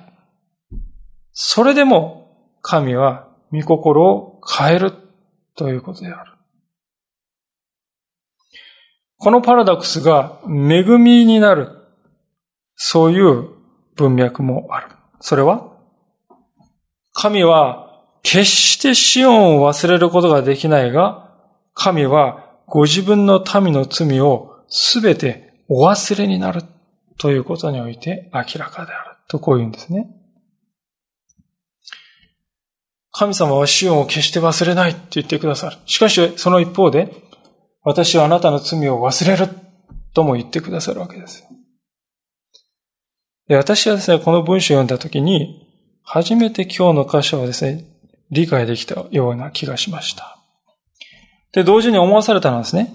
[1.32, 4.94] それでも神は御心を変える
[5.56, 6.34] ということである。
[9.20, 11.78] このパラダクスが恵みになる、
[12.76, 13.49] そういう
[13.97, 14.88] 文脈もある。
[15.20, 15.74] それは、
[17.11, 21.30] 神は決して死音を忘れることができないが、
[21.74, 26.63] 神はご自分の民の罪をすべてお忘れになる
[27.17, 29.17] ということにおいて明らかである。
[29.28, 30.09] とこう言うんですね。
[33.11, 35.78] 神様は死音を決して忘れないって言ってくださる。
[35.86, 37.28] しかし、その一方で、
[37.90, 39.48] 私はあなたの罪を忘れる
[40.14, 41.44] とも言ってくださるわけです。
[43.48, 45.68] で私はですね、この文章を読んだときに、
[46.04, 47.86] 初めて今日の箇所をですね、
[48.30, 50.38] 理解できたような気がしました。
[51.52, 52.94] で、同時に思わされたのはですね、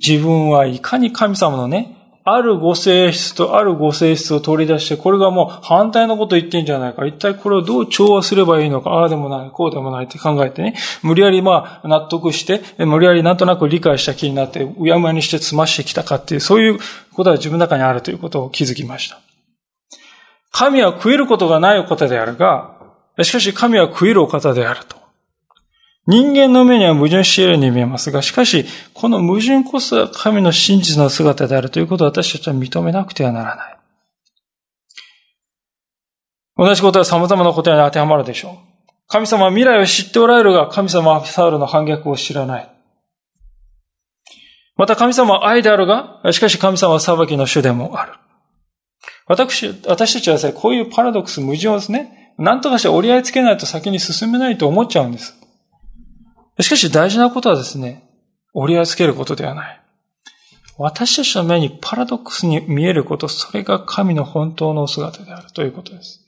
[0.00, 1.95] 自分はいかに神様のね、
[2.28, 7.06] あるご性質とあるご性質を取り出して、これがもう反対のこと言ってんじゃないか。
[7.06, 8.90] 一体これをどう調和すればいいのか。
[8.90, 10.74] ああでもない、こうでもないって考えてね。
[11.04, 16.80] 無理やりまあ納得して、無理やりなんとなく理解した気になって、うやむやにして済ましてきたかっていう、そういう
[17.14, 19.20] ことは自分の中にあるということを気づきました。
[20.50, 22.74] 神は食えることがないお方であるが、
[23.22, 25.05] しかし神は食えるお方であると。
[26.06, 33.76] 人間の目には矛盾しているように見えますが、しかし、この矛盾こそが神の真実の姿であるということを私たちは認めなくてはならない。
[36.56, 38.92] 同じことは様々なことに当てはまるでしょう。
[39.08, 42.68] 神様は未来を知っておられるが、神様はサウルの反逆を知らない。
[44.76, 48.12] また神様は愛であるが、しかし神様は裁きの主でもある。
[49.26, 55.35] 私、私たちは、こういうパラドックス、矛盾をですね、何とかして折り合いつけないと先に進めないと思っちゃうんです。
[56.62, 58.08] しかし大事なことはですね、
[58.54, 59.80] 折り合いつけることではない。
[60.78, 66.22] 私たちの目にパラドックスに見えること、それが神の本当の姿であるということです。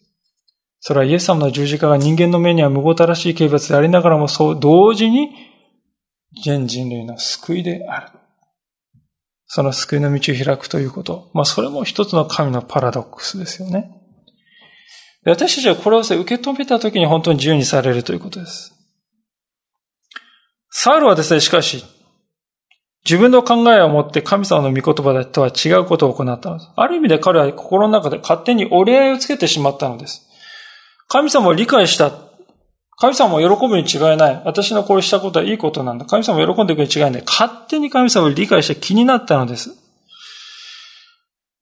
[0.80, 5.30] それはイエス様の十字架が人間の目には無ごたらしい刑罰でありながらも、そう同時に
[6.44, 8.18] 全人類の救いである。
[9.46, 11.30] その救いの道を開くということ。
[11.34, 13.90] まあ、それも一つの神のパラドックスですよね。
[15.24, 18.77] 私たちはこれを受け止めたときに本当に自由にされるということです。
[20.70, 21.84] サウルはですね、しかし、
[23.04, 26.70] 自分の考えを持って神様の御言葉とは違うことを行ったのです。
[26.76, 30.28] ある意味で彼は心の中で勝手に折り合いをつけてしまったのです。
[31.08, 32.12] 神様を理解した。
[33.00, 34.42] 神様も喜ぶに違いない。
[34.44, 36.04] 私のこれしたことはいいことなんだ。
[36.04, 37.22] 神様も喜んでいくに違いない。
[37.24, 39.70] 勝手に神様を理解して気になったのです。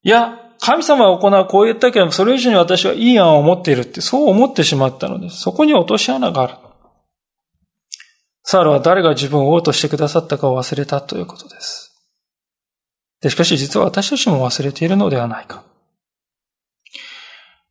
[0.02, 5.40] いや、神様が行うこう言ったけれども、それ以上に私はいい案を持っているって、そう思ってしまったのです。
[5.40, 6.54] そこに落とし穴がある。
[8.49, 11.92] サールは誰が自分を王としてくださったかを忘れたということです。
[13.20, 15.64] で、しかし実は私たちも忘れているのではないか。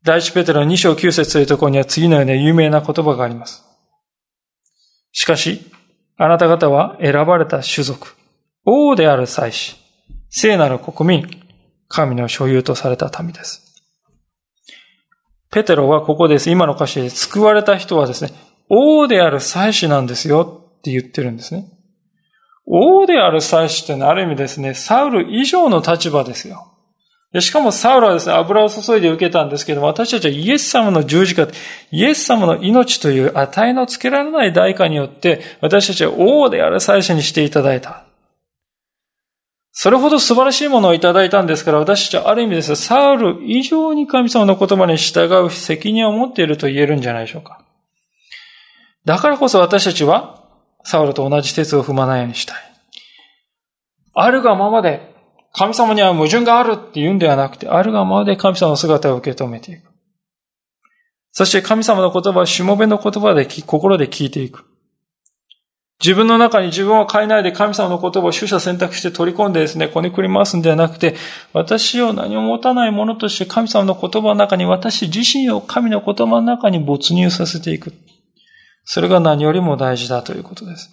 [0.04, 3.64] 第一ペテロ2章9節というところには次のような有名な言葉があります。
[5.14, 5.72] しかし、
[6.18, 8.14] あなた方は選ばれた種族、
[8.66, 9.78] 王である祭司、
[10.30, 11.42] 聖なる国民、
[11.88, 13.82] 神の所有とされた民です。
[15.52, 16.50] ペテロはここです。
[16.50, 18.32] 今の歌詞で救われた人はですね、
[18.68, 21.66] 王である祭司なんですよって言ってるんですね。
[22.68, 26.72] 王である祭司ってのはある意味ですね、サウル以上の立場ですよ。
[27.42, 31.48] しかもサウルはですね、油を注いで受けたんですけども、私たちはイエス様の十字架、
[31.92, 38.04] イエス様の命という値のつけられない代価によって、私たちは王である祭司にしていただいた。
[39.72, 47.66] それほど素晴らしいものをいただいたんですから、私たちはある意味ですね、サウル以上に神様の言葉に従う責任を持っていると言えるんじゃないでしょうか。
[49.04, 50.45] だからこそ私たちは、
[50.86, 52.58] サウルと同じ鉄を踏まないようにしたい。
[54.14, 55.14] あるがままで、
[55.52, 59.92] 神様には矛盾があるって言うんではなくて、あるがままで神様の姿を受け止めていく。
[61.32, 64.66] そして神様の言葉をしもべの言葉で心で聞いていく。
[66.00, 71.16] 自分の中に自分を変えないで神様の言葉を取捨選択して取り込んでですね、こねくり回すんではなくて、
[71.52, 77.92] 私を何も持たないものとして神様の言葉の中に私自身を神の言葉の中に没入させていく。
[78.86, 80.92] それが何よりも大事だということです。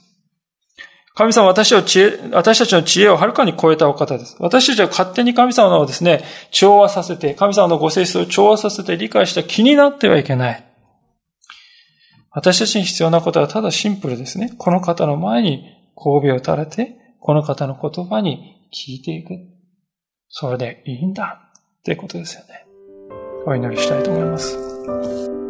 [1.14, 4.34] 神様は私を知恵、私たちの知恵をはるかに超えたお方です。
[4.38, 10.64] 私たちは勝手に神様をですね、調和させて、神様のご性質を調和させて理解した気になってはいけない。
[12.30, 14.55] 私たちに必要なことはただシンプルですね。
[14.57, 15.66] この方の前に
[15.97, 19.34] 神戸を垂れて、この方の言葉に聞いていく。
[20.30, 22.64] それでいいんだってことですよね。
[23.45, 25.41] お祈りしたいと思います。